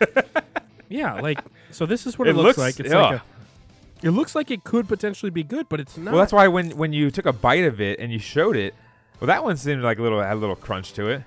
[0.88, 1.40] yeah, like
[1.70, 2.80] so this is what it, It looks, looks- like.
[2.80, 3.00] It's yeah.
[3.00, 6.12] like a, it looks like it could potentially be good, but it's not.
[6.12, 8.74] Well, that's why when when you took a bite of it and you showed it,
[9.18, 11.22] well, that one seemed like a little had a little crunch to it.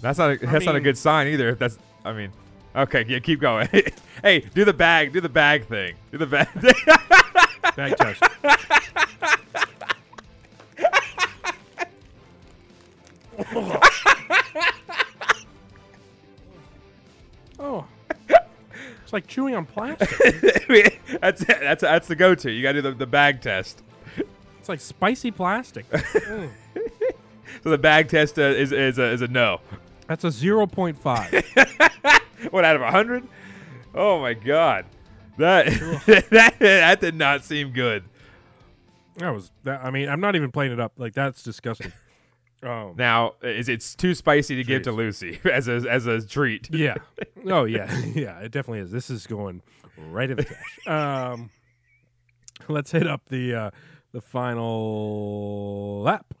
[0.00, 1.48] That's not a, that's not a good sign either.
[1.50, 2.30] If that's I mean,
[2.76, 3.68] okay, yeah, keep going.
[4.22, 6.48] hey, do the bag, do the bag thing, do the bag.
[7.76, 8.22] Bag test.
[17.58, 17.86] oh.
[19.02, 20.08] It's like chewing on plastic.
[21.20, 21.60] that's it.
[21.60, 22.50] That's that's the go-to.
[22.50, 23.82] You got to do the, the bag test.
[24.60, 25.86] It's like spicy plastic.
[26.24, 26.50] Mm.
[27.62, 29.60] So the bag test uh, is is a, is a no.
[30.06, 32.50] That's a 0.5.
[32.50, 33.26] What out of a hundred?
[33.94, 34.84] Oh my god,
[35.38, 35.66] that
[36.30, 38.04] that that did not seem good.
[39.16, 39.84] That was that.
[39.84, 40.92] I mean, I'm not even playing it up.
[40.96, 41.92] Like that's disgusting.
[42.62, 46.70] Oh Now, is it's too spicy to give to Lucy as a as a treat?
[46.72, 46.94] yeah.
[47.46, 47.94] Oh yeah.
[48.14, 48.38] Yeah.
[48.40, 48.90] It definitely is.
[48.90, 49.62] This is going
[49.96, 50.86] right in the trash.
[50.86, 51.50] Um,
[52.68, 53.70] let's hit up the uh,
[54.12, 56.34] the final lap.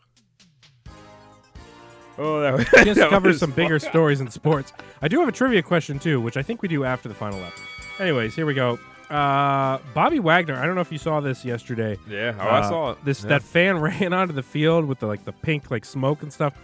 [2.16, 4.72] Oh, that was, Just that cover was some bigger stories in sports.
[5.02, 7.40] I do have a trivia question too, which I think we do after the final
[7.40, 7.54] lap.
[7.98, 8.78] Anyways, here we go.
[9.10, 10.56] Uh, Bobby Wagner.
[10.56, 11.98] I don't know if you saw this yesterday.
[12.08, 13.04] Yeah, oh, I Uh, saw it.
[13.04, 13.28] This Yeah.
[13.30, 16.54] that fan ran onto the field with the like the pink like smoke and stuff,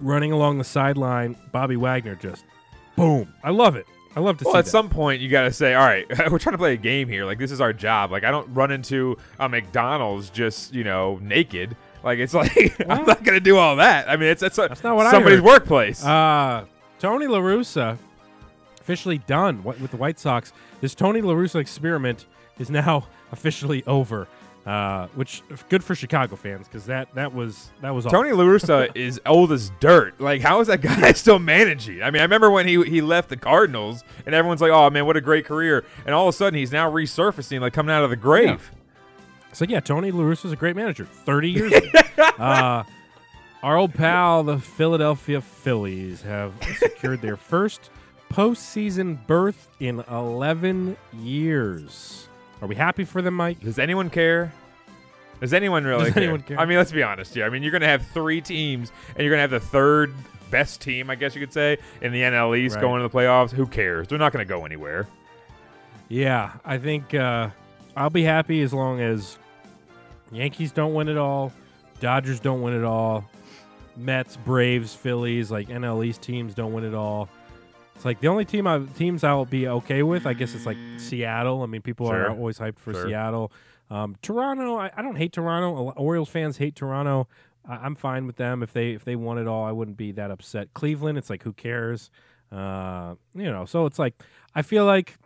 [0.00, 1.36] running along the sideline.
[1.52, 2.44] Bobby Wagner just
[2.96, 3.32] boom.
[3.44, 3.86] I love it.
[4.16, 4.52] I love to see it.
[4.52, 4.70] Well, see at that.
[4.70, 7.24] some point, you got to say, all right, we're trying to play a game here.
[7.24, 8.10] Like, this is our job.
[8.10, 11.74] Like, I don't run into a McDonald's just, you know, naked.
[12.04, 12.54] Like, it's like,
[12.90, 14.10] I'm not going to do all that.
[14.10, 15.46] I mean, it's, it's a, That's not what I somebody's heard.
[15.46, 16.04] workplace.
[16.04, 16.66] Uh,
[16.98, 17.96] Tony La Russa
[18.82, 20.52] officially done with the White Sox.
[20.80, 22.26] This Tony La Russa experiment
[22.58, 24.26] is now officially over.
[24.64, 28.30] Uh, which good for Chicago fans because that that was that was Tony.
[28.30, 30.20] La Russa is old as dirt.
[30.20, 32.00] Like, how is that guy still managing?
[32.00, 35.04] I mean, I remember when he he left the Cardinals, and everyone's like, "Oh man,
[35.04, 38.04] what a great career!" And all of a sudden, he's now resurfacing, like coming out
[38.04, 38.70] of the grave.
[39.52, 41.06] So yeah, Tony La Russa is a great manager.
[41.06, 41.72] Thirty years.
[41.72, 41.98] ago.
[42.38, 42.84] uh,
[43.64, 47.90] our old pal, the Philadelphia Phillies, have secured their first
[48.32, 52.28] postseason berth in eleven years.
[52.60, 53.60] Are we happy for them, Mike?
[53.60, 54.52] Does anyone care?
[55.40, 56.22] Does anyone really Does care?
[56.22, 56.58] anyone care?
[56.58, 57.44] I mean, let's be honest here.
[57.44, 60.14] I mean, you're going to have three teams, and you're going to have the third
[60.50, 62.80] best team, I guess you could say, in the NL East Right.
[62.82, 63.50] going to the playoffs.
[63.50, 64.06] Who cares?
[64.06, 65.08] They're not going to go anywhere.
[66.08, 67.50] Yeah, I think uh,
[67.96, 69.36] I'll be happy as long as
[70.30, 71.52] Yankees don't win it all,
[72.00, 73.28] Dodgers don't win it all,
[73.96, 77.28] Mets, Braves, Phillies, like NL East teams don't win it all.
[78.02, 80.26] It's like the only team I, teams I'll be okay with.
[80.26, 81.62] I guess it's like Seattle.
[81.62, 82.24] I mean, people Sure.
[82.26, 83.06] are always hyped for Sure.
[83.06, 83.52] Seattle.
[83.90, 85.92] Um, Toronto, I, I don't hate Toronto.
[85.92, 87.28] Orioles fans hate Toronto.
[87.64, 89.64] I, I'm fine with them if they if they won it all.
[89.64, 90.74] I wouldn't be that upset.
[90.74, 92.10] Cleveland, it's like who cares?
[92.50, 94.20] Uh, you know, so it's like
[94.52, 95.16] I feel like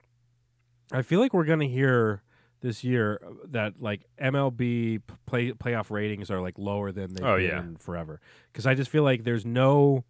[0.93, 2.21] I feel like we're going to hear
[2.61, 3.23] this year
[3.53, 7.63] that like MLB play playoff ratings are like lower than they've Oh, been yeah.
[7.79, 8.21] forever.
[8.53, 10.05] Because I just feel like there's no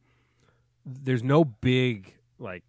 [0.85, 2.63] there's no big like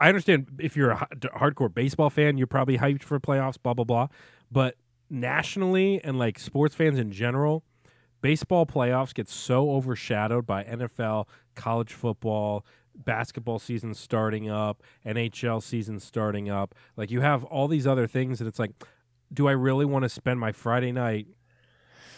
[0.00, 3.84] I understand if you're a hardcore baseball fan, you're probably hyped for playoffs, blah blah
[3.84, 4.08] blah.
[4.50, 4.76] But
[5.08, 7.64] nationally and like sports fans in general,
[8.20, 16.00] baseball playoffs get so overshadowed by NFL, college football, basketball season starting up, NHL season
[16.00, 16.74] starting up.
[16.96, 18.72] Like you have all these other things, and it's like,
[19.32, 21.26] do I really want to spend my Friday night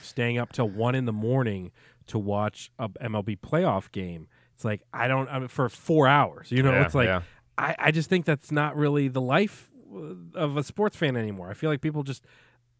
[0.02, 1.70] staying up till one in the morning
[2.06, 4.28] to watch a MLB playoff game?
[4.58, 6.50] It's like I don't I mean, for four hours.
[6.50, 7.20] You know, Yeah, it's like yeah.
[7.56, 11.48] I, I just think that's not really the life uh, of a sports fan anymore.
[11.48, 12.24] I feel like people just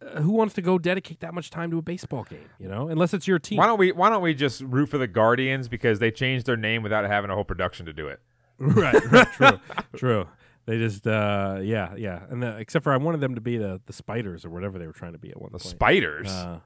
[0.03, 2.89] uh, who wants to go dedicate that much time to a baseball game, you know,
[2.89, 3.59] unless it's your team.
[3.59, 6.57] Why don't we Why don't we just root for the Guardians because they changed their
[6.57, 8.19] name without having a whole production to do it?
[8.59, 9.61] right, right, true,
[9.95, 10.29] true.
[10.67, 13.81] They just, uh, yeah, yeah, and the, except for I wanted them to be the
[13.87, 15.63] the spiders or whatever they were trying to be at one point.
[15.63, 15.77] The point.
[15.77, 16.29] Spiders.
[16.29, 16.59] Uh,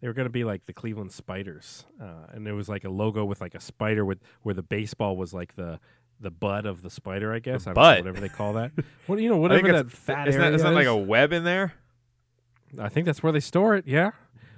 [0.00, 2.90] they were going to be like the Cleveland Spiders, uh, and there was like a
[2.90, 5.80] logo with like a spider with where the baseball was like the
[6.20, 7.66] the butt of the spider, I guess.
[7.66, 8.72] I don't know, whatever they call that.
[9.06, 11.44] What you know, whatever that fat isn't area that, isn't that like a web in
[11.44, 11.74] there?
[12.78, 13.86] I think that's where they store it.
[13.86, 14.10] Yeah.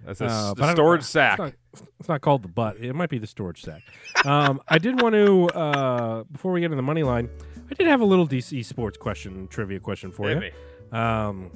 [0.04, 1.38] That's a, Uh, but I don't- storage it's sack.
[1.38, 1.52] not-
[2.00, 2.78] It's not, called the butt.
[2.78, 3.82] It might be the storage sack.
[4.24, 7.28] um, I did want to uh, before we get into the money line.
[7.70, 10.52] I did have a little DC sports question, trivia question for Hit
[10.92, 10.98] you.
[10.98, 11.50] Um,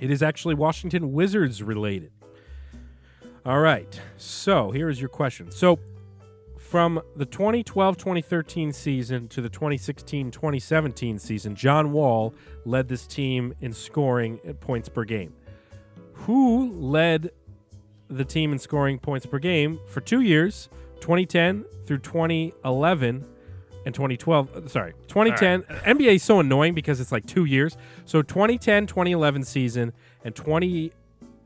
[0.00, 2.10] it is actually Washington Wizards related.
[3.48, 3.98] All right.
[4.18, 5.50] So here is your question.
[5.50, 5.78] So
[6.58, 12.34] from the 2012-2013 season to the 2016-2017 season, John Wall
[12.66, 15.32] led this team in scoring at points per game.
[16.12, 17.30] Who led
[18.08, 20.68] the team in scoring points per game for two years,
[21.00, 23.24] 2010 through 2011
[23.86, 24.54] and 2012.
[24.54, 25.62] uh, Sorry, 2010.
[25.86, 27.78] NBA is so annoying because it's like two years.
[28.04, 30.34] So 2010 2011 season and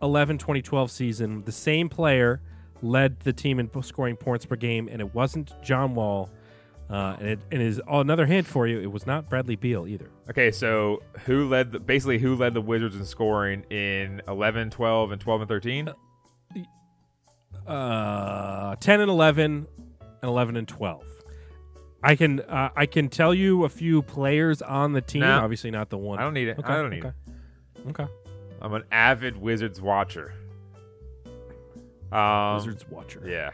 [0.03, 2.41] 2011 2012 season, the same player
[2.83, 6.29] led the team in scoring points per game, and it wasn't John Wall.
[6.91, 8.79] Uh, and it and is another hint for you.
[8.81, 10.11] It was not Bradley Beal either.
[10.29, 15.13] Okay, so who led the, basically who led the Wizards in scoring in 11, 12,
[15.13, 15.89] and 12 and 13?
[17.67, 19.67] uh, 10 and 11
[20.01, 21.05] and 11 and 12
[22.03, 25.39] i can uh, i can tell you a few players on the team No.
[25.39, 26.59] obviously not the one I don't need it.
[26.65, 27.15] I don't need okay.
[27.87, 27.91] it.
[27.91, 28.07] okay
[28.63, 30.33] I'm an avid Wizards watcher.
[32.13, 33.51] Um, wizards watcher Yeah.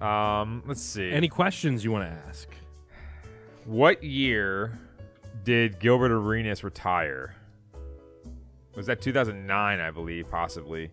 [0.00, 1.10] Um, let's see.
[1.10, 2.48] any questions you want to ask
[3.66, 4.78] What year
[5.44, 7.34] did Gilbert Arenas retire?
[8.76, 10.90] Was that 2009, I believe, possibly?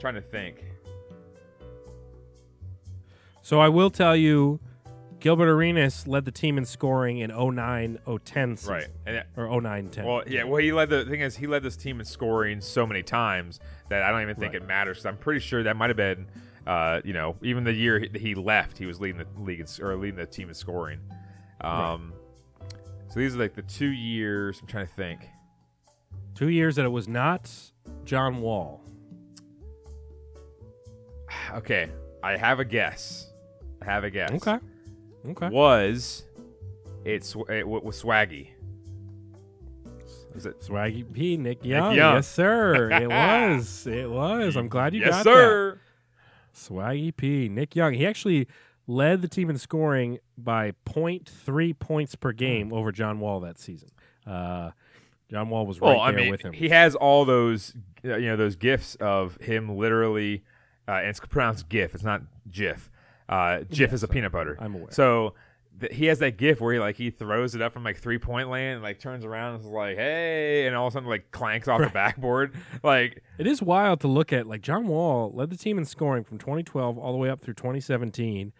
[0.00, 0.64] trying to think.
[3.42, 4.58] so i will tell you
[5.22, 8.86] gilbert arenas led the team in scoring in 09 010 season, Right.
[9.06, 10.44] And or 09 10 well, yeah.
[10.44, 13.60] Well, he led the thing is he led this team in scoring so many times
[13.88, 14.62] that I don't even think Right.
[14.62, 14.98] it matters.
[14.98, 16.26] 'cause I'm pretty sure that might have been,
[16.66, 19.64] uh, you know, even the year he, he left, he was leading the league in,
[19.66, 20.98] s- or leading the team in scoring.
[21.60, 22.12] Um,
[23.08, 24.58] so these are like the two years.
[24.60, 25.28] I'm trying to think.
[26.34, 27.48] two years that it was not
[28.04, 28.80] john wall
[31.54, 31.88] Okay,
[32.22, 33.30] I have a guess.
[33.80, 34.30] I have a guess.
[34.32, 34.58] okay
[35.28, 36.24] okay Was
[37.04, 38.48] it, it was Swaggy?
[40.34, 40.60] Was it?
[40.60, 42.14] swaggy p nick young, Young.
[42.16, 45.80] yes sir it was it was i'm glad you yes, got that sir.
[46.54, 47.48] Swaggy P.
[47.48, 47.94] Nick Young.
[47.94, 48.46] He actually
[48.86, 52.74] led the team in scoring by 0.3 points per game Hmm.
[52.74, 53.88] over John Wall that season.
[54.26, 54.72] Uh,
[55.30, 56.52] John Wall was right Well, I there mean, with him.
[56.52, 60.44] he has all those, uh, you know, those gifs of him literally,
[60.86, 61.94] uh, and it's pronounced GIF.
[61.94, 62.20] It's not
[62.50, 62.90] GIF.
[63.32, 64.56] Uh, GIF Yes, is a peanut butter.
[64.60, 64.90] I'm aware.
[64.90, 65.34] So
[65.80, 68.18] th- he has that GIF where he like he throws it up from like three
[68.18, 71.08] point land and like turns around and is like, "Hey," and all of a sudden
[71.08, 72.54] like clanks off the backboard.
[72.82, 74.46] Like, it is wild to look at.
[74.46, 77.54] Like John Wall led the team in scoring from 2012 all the way up through
[77.54, 78.52] 2017,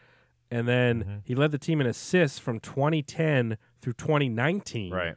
[0.51, 1.16] and then Mm-hmm.
[1.25, 4.93] he led the team in assists from 2010 through 2019.
[4.93, 5.14] right?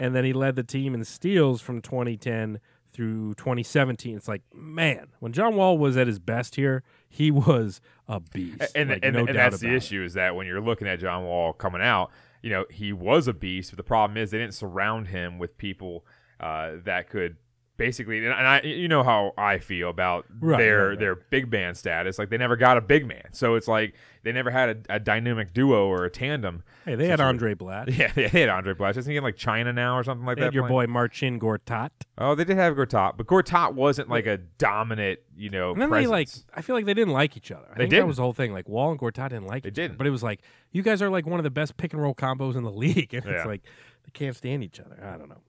[0.00, 2.58] and then he led the team in steals from 2010
[2.92, 4.16] through 2017.
[4.16, 8.72] It's like, man, when John Wall was at his best here, he was a beast.
[8.74, 11.24] and Like, and, no and that's the issue is that when you're looking at John
[11.24, 12.10] Wall coming out,
[12.42, 15.56] you know he was a beast, but the problem is they didn't surround him with
[15.56, 16.04] people
[16.40, 17.36] uh, that could
[17.76, 18.24] basically.
[18.24, 20.98] And I, you know how I feel about Right, their right, right.
[20.98, 22.18] their big band status.
[22.18, 23.94] Like they never got a big man, so it's like
[24.24, 26.62] they never had a, a dynamic duo or a tandem.
[26.84, 27.20] Hey, they had.
[27.20, 27.88] Andre Blatt.
[27.92, 28.96] Yeah, they had Andre Blatt.
[28.96, 30.46] Isn't he in like China now or something like They that?
[30.46, 30.88] had your playing?
[30.88, 31.90] boy Marcin Gortat.
[32.18, 35.88] Oh, they did have Gortat, but Gortat wasn't like a dominant, you know, And then
[35.88, 36.06] presence.
[36.08, 37.66] they like, I feel like they didn't like each other.
[37.70, 38.52] I They think that was the whole thing.
[38.52, 39.98] Like Wall and Gortat didn't like They each didn't.
[39.98, 40.40] But it was like,
[40.72, 43.12] you guys are like one of the best pick and roll combos in the league.
[43.14, 43.32] And Yeah.
[43.32, 43.62] it's like,
[44.04, 44.98] they can't stand each other.
[45.04, 45.40] I don't know.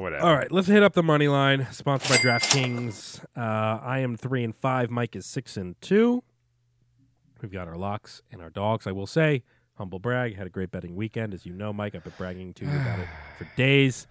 [0.00, 0.24] Whatever.
[0.24, 1.66] All right, let's hit up the money line.
[1.70, 3.24] Sponsored by DraftKings.
[3.36, 4.90] Uh, I am three and five.
[4.90, 6.22] Mike is six and two.
[7.40, 8.86] We've got our locks and our dogs.
[8.86, 9.42] I will say,
[9.74, 10.36] humble brag.
[10.36, 11.94] Had a great betting weekend, as you know, Mike.
[11.94, 14.06] I've been bragging to you about it for days.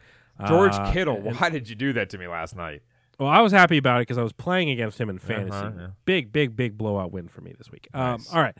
[0.47, 2.81] George Uh, Kittle, and- why did you do that to me last night?
[3.19, 5.55] well, I was happy about it because I was playing against him in fantasy.
[5.55, 5.87] Uh-huh, yeah.
[6.05, 7.87] Big, big, big blowout win for me this week.
[7.93, 8.55] Um, all right,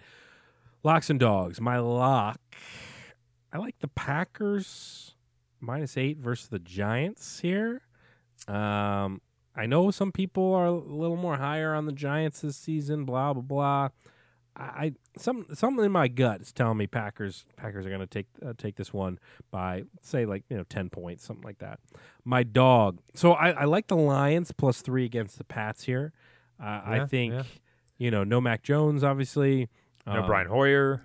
[0.84, 1.60] locks and dogs.
[1.60, 2.40] My lock.
[3.52, 5.16] I like the Packers
[5.62, 7.82] minus eight versus the Giants here.
[8.48, 9.22] Um,
[9.56, 13.06] I know some people are a little more higher on the Giants this season.
[13.06, 13.90] Blah blah blah.
[14.56, 18.28] I some something in my gut is telling me Packers Packers are going to take
[18.46, 19.18] uh, take this one
[19.50, 21.80] by say like you know ten points something like that.
[22.26, 23.00] My dog.
[23.16, 26.12] So I, I like the Lions plus three against the Pats here.
[26.62, 27.44] Uh, I think yeah.
[27.98, 29.70] you know no Mac Jones obviously.
[30.06, 31.02] No Um, Brian Hoyer.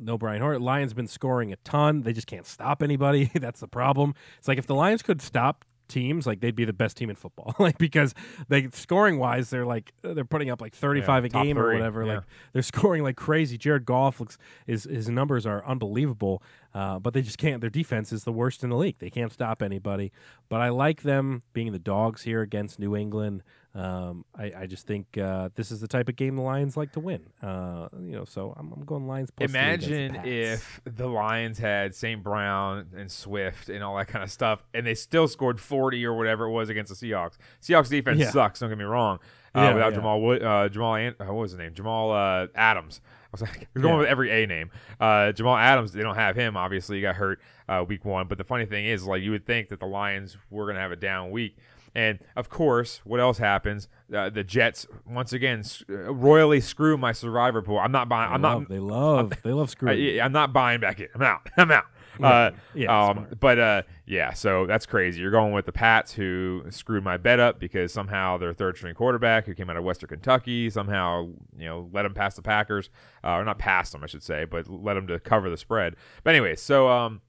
[0.00, 0.58] No Brian Hoyer.
[0.58, 2.02] Lions been scoring a ton.
[2.02, 3.30] They just can't stop anybody.
[3.34, 4.14] That's the problem.
[4.38, 7.16] It's like if the Lions could stop teams, like they'd be the best team in
[7.16, 7.54] football.
[7.58, 8.14] like because
[8.48, 11.72] they scoring wise, they're like they're putting up like thirty five Yeah, a game or
[11.72, 12.04] whatever.
[12.04, 12.14] yeah.
[12.16, 13.58] Like they're scoring like crazy.
[13.58, 16.42] Jared Goff looks his his numbers are unbelievable.
[16.74, 17.60] Uh, but they just can't.
[17.60, 18.98] Their defense is the worst in the league.
[18.98, 20.12] They can't stop anybody.
[20.48, 23.42] But I like them being the dogs here against New England.
[23.74, 26.92] Um, I, I just think uh, this is the type of game the Lions like
[26.92, 27.20] to win.
[27.42, 29.30] Uh, you know, so I'm, I'm going Lions.
[29.30, 32.22] Plus three against the Imagine if the Lions had St.
[32.22, 36.14] Brown and Swift and all that kind of stuff, and they still scored 40 or
[36.16, 37.36] whatever it was against the Seahawks.
[37.62, 38.30] Seahawks defense Yeah.
[38.30, 38.60] sucks.
[38.60, 39.18] Don't get me wrong.
[39.54, 39.96] Uh, Yeah, without yeah.
[39.98, 41.74] Jamal, Wood, uh, Jamal, An- uh, what was his name?
[41.74, 43.00] Jamal uh, Adams.
[43.24, 44.70] I was like, going with every A name.
[44.98, 45.92] Uh, Jamal Adams.
[45.92, 46.56] They don't have him.
[46.56, 48.26] Obviously, he got hurt uh, week one.
[48.26, 50.80] But the funny thing is, like, you would think that the Lions were going to
[50.80, 51.56] have a down week.
[51.94, 53.88] And of course, what else happens?
[54.14, 57.78] Uh, the Jets once again s- uh, royally screw my survivor pool.
[57.78, 58.32] I'm not buying.
[58.32, 58.68] I'm love, not.
[58.68, 59.32] They love.
[59.42, 59.98] They love screwing.
[59.98, 61.08] yeah, I'm not buying back in.
[61.14, 61.48] I'm out.
[61.56, 61.84] I'm out.
[62.22, 65.20] Uh, Yeah, um, but uh, yeah, so that's crazy.
[65.20, 68.94] You're going with the Pats, who screwed my bet up because somehow their third string
[68.94, 72.90] quarterback, who came out of Western Kentucky, somehow you know let them pass the Packers,
[73.22, 75.94] uh, or not pass them, I should say, but let them to cover the spread.
[76.24, 77.20] But anyway, so um,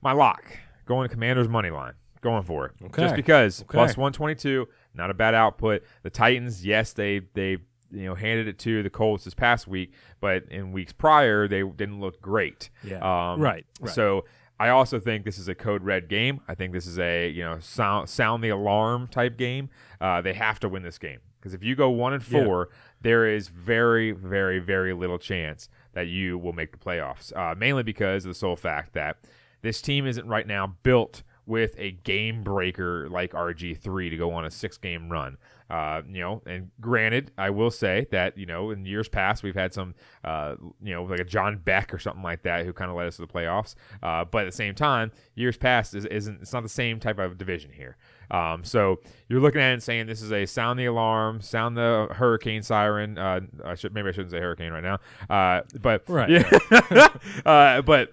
[0.00, 0.44] my lock
[0.84, 1.94] going to Commanders money line,
[2.26, 3.02] going for it, Okay.
[3.02, 3.68] just because Okay.
[3.76, 5.82] plus 122, not a bad output.
[6.02, 7.58] The Titans, yes, they they
[7.92, 11.62] you know handed it to the Colts this past week, but in weeks prior they
[11.62, 12.68] didn't look great.
[12.82, 12.96] Yeah.
[12.98, 13.94] Um, Right, right.
[13.94, 14.24] So
[14.58, 16.40] I also think this is a code red game.
[16.48, 19.68] I think this is a you know sound sound the alarm type game.
[20.00, 22.44] Uh, they have to win this game because if you go one and Yeah.
[22.44, 22.68] four,
[23.02, 27.34] there is very very very little chance that you will make the playoffs.
[27.36, 29.16] Uh, mainly because of the sole fact that
[29.62, 34.44] this team isn't right now built with a game breaker like RG3 to go on
[34.44, 35.38] a six game run.
[35.68, 39.56] Uh, you know, and granted, I will say that, you know, in years past, we've
[39.56, 42.88] had some, uh, you know, like a John Beck or something like that who kind
[42.88, 43.74] of led us to the playoffs.
[44.00, 47.18] Uh, but at the same time, years past is, isn't, it's not the same type
[47.18, 47.96] of division here.
[48.30, 51.76] Um, so you're looking at it and saying this is a sound the alarm, sound
[51.76, 53.18] the hurricane siren.
[53.18, 54.98] Uh, I should, maybe I shouldn't say hurricane right now.
[55.28, 57.08] Uh, but, Right, yeah.
[57.44, 58.12] uh, but,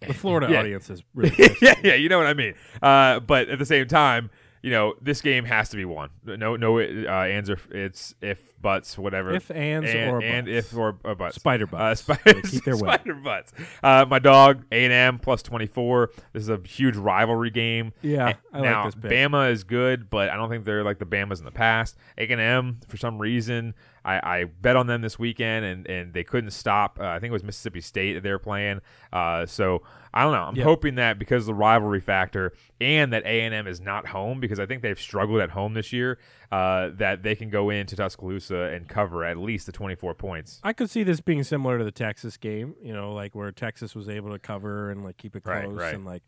[0.00, 0.60] the Florida Yeah.
[0.60, 1.34] audience is really.
[1.62, 2.54] yeah, yeah, you know what I mean.
[2.82, 4.30] Uh, but at the same time,
[4.62, 6.10] you know, this game has to be won.
[6.24, 9.32] No, no, uh, ands or it's if buts, whatever.
[9.32, 10.72] If, ands, and, or and buts.
[10.72, 11.36] if or, or buts.
[11.36, 12.88] Spider Uh, spider, keep their way.
[12.94, 13.52] spider butts.
[13.84, 16.10] Uh, my dog A and M plus twenty four.
[16.32, 17.92] This is a huge rivalry game.
[18.02, 19.10] Yeah, And I like now this pick.
[19.12, 21.96] Bama is good, but I don't think they're like the Bamas in the past.
[22.18, 23.74] A and M for some reason.
[24.04, 26.98] I, I bet on them this weekend, and, and they couldn't stop.
[27.00, 28.80] Uh, I think it was Mississippi State that they were playing.
[29.12, 29.82] Uh, so
[30.14, 30.42] I don't know.
[30.44, 30.64] I'm Yeah.
[30.64, 34.40] hoping that because of the rivalry factor and that A and M is not home
[34.40, 36.18] because I think they've struggled at home this year.
[36.50, 40.60] Uh, that they can go into Tuscaloosa and cover at least the 24 points.
[40.64, 43.94] I could see this being similar to the Texas game, you know, like where Texas
[43.94, 45.94] was able to cover and like keep it Right, close right.
[45.94, 46.22] and like,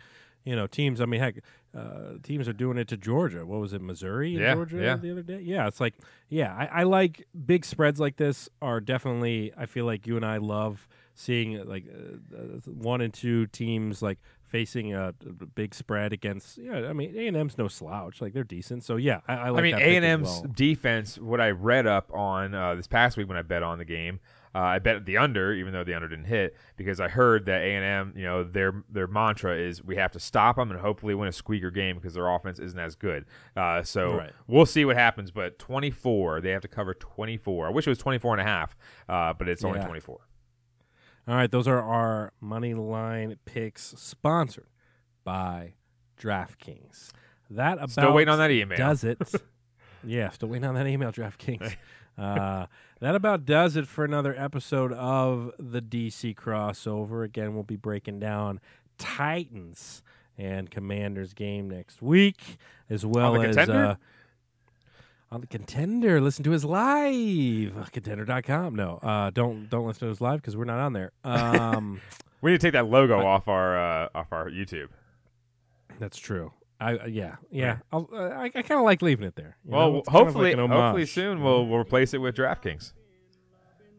[0.44, 1.00] you know, teams.
[1.00, 1.36] I mean, heck,
[1.76, 3.46] uh, teams are doing it to Georgia.
[3.46, 4.96] What was it, Missouri and Yeah, Georgia yeah.
[4.96, 5.40] the other day?
[5.40, 5.94] Yeah, it's like,
[6.28, 8.48] yeah, I, I like big spreads like this.
[8.60, 13.12] Are definitely, I feel like you and I love seeing uh, like uh, one and
[13.12, 16.58] two teams like facing a, a big spread against.
[16.58, 18.20] Yeah, I mean, A and M's no slouch.
[18.20, 18.82] Like they're decent.
[18.84, 19.60] So yeah, I, I like.
[19.60, 21.18] I mean, A and M's defense.
[21.18, 24.18] What I read up on uh, this past week when I bet on the game,
[24.54, 27.60] uh, I bet the under, even though the under didn't hit, because I heard that
[27.62, 30.80] A and M, you know, their their mantra is we have to stop them and
[30.80, 33.26] hopefully win a squeaker game because their offense isn't as good.
[33.56, 34.32] Uh, so Right.
[34.48, 35.30] we'll see what happens.
[35.30, 37.68] But 24, they have to cover 24.
[37.68, 38.76] I wish it was 24 and a half,
[39.08, 39.86] uh, but it's only Yeah.
[39.86, 40.18] 24.
[41.28, 44.66] All right, those are our money line picks sponsored
[45.22, 45.74] by
[46.18, 47.12] DraftKings.
[47.50, 48.78] That about Still waiting on that email.
[48.78, 49.18] Does it?
[50.04, 51.76] yeah, still waiting on that email, DraftKings.
[53.00, 57.24] that about does it for another episode of the DC crossover.
[57.24, 58.60] Again, we'll be breaking down
[58.98, 60.02] Titans
[60.38, 62.56] and Commanders game next week,
[62.88, 63.96] as well the as uh,
[65.30, 66.20] on the contender.
[66.20, 68.74] Listen to his live contender.com.
[68.74, 71.12] No, uh, don't don't listen to his live because we're not on there.
[71.24, 72.00] Um,
[72.42, 74.88] We need to take that logo off our uh, off our YouTube.
[75.98, 76.52] that's true.
[76.80, 77.78] I uh, yeah yeah.
[77.92, 79.56] I'll, uh, I I kind of like leaving it there.
[79.64, 79.76] you know?
[79.76, 82.92] Well, It's kind of hopefully, like an hopefully soon we'll we'll replace it with DraftKings.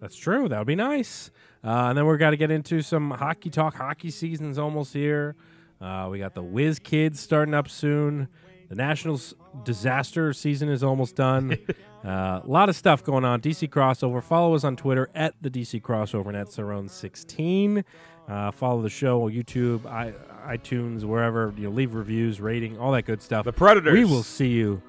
[0.02, 0.50] That's true.
[0.50, 1.30] That would be nice.
[1.64, 3.76] Uh, and then we're got to get into some hockey talk.
[3.76, 5.36] Hockey season's almost here.
[5.80, 8.28] Uh, we got the Whiz Kids starting up soon.
[8.70, 11.58] The Nationals disaster season is almost done.
[12.06, 13.42] uh, a lot of stuff going on.
[13.42, 14.24] DC Crossover.
[14.24, 17.84] Follow us on Twitter at the DC Crossover and at Sarone16.
[18.28, 20.14] Uh, follow the show on YouTube, I,
[20.48, 21.54] iTunes, wherever.
[21.58, 23.46] You know, leave reviews, rating, all that good stuff.
[23.46, 23.94] The Predators.
[23.94, 24.82] We will see you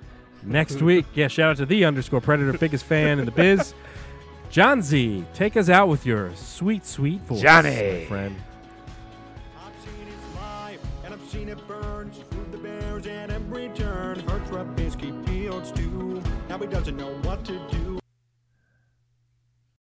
[0.43, 1.07] next week.
[1.15, 3.75] Yeah, shout out to the underscore Predator, biggest fan in the biz.
[4.51, 7.71] John Z, take us out with your sweet, sweet voice, Johnny.
[7.71, 8.37] my friend.
[9.59, 12.13] I've seen his life, and I've seen it burn.
[12.13, 14.21] Screwed the Bears at every turn.
[14.29, 16.23] Hurts Trubisky Fields too.
[16.51, 17.72] Now he doesn't know what to do.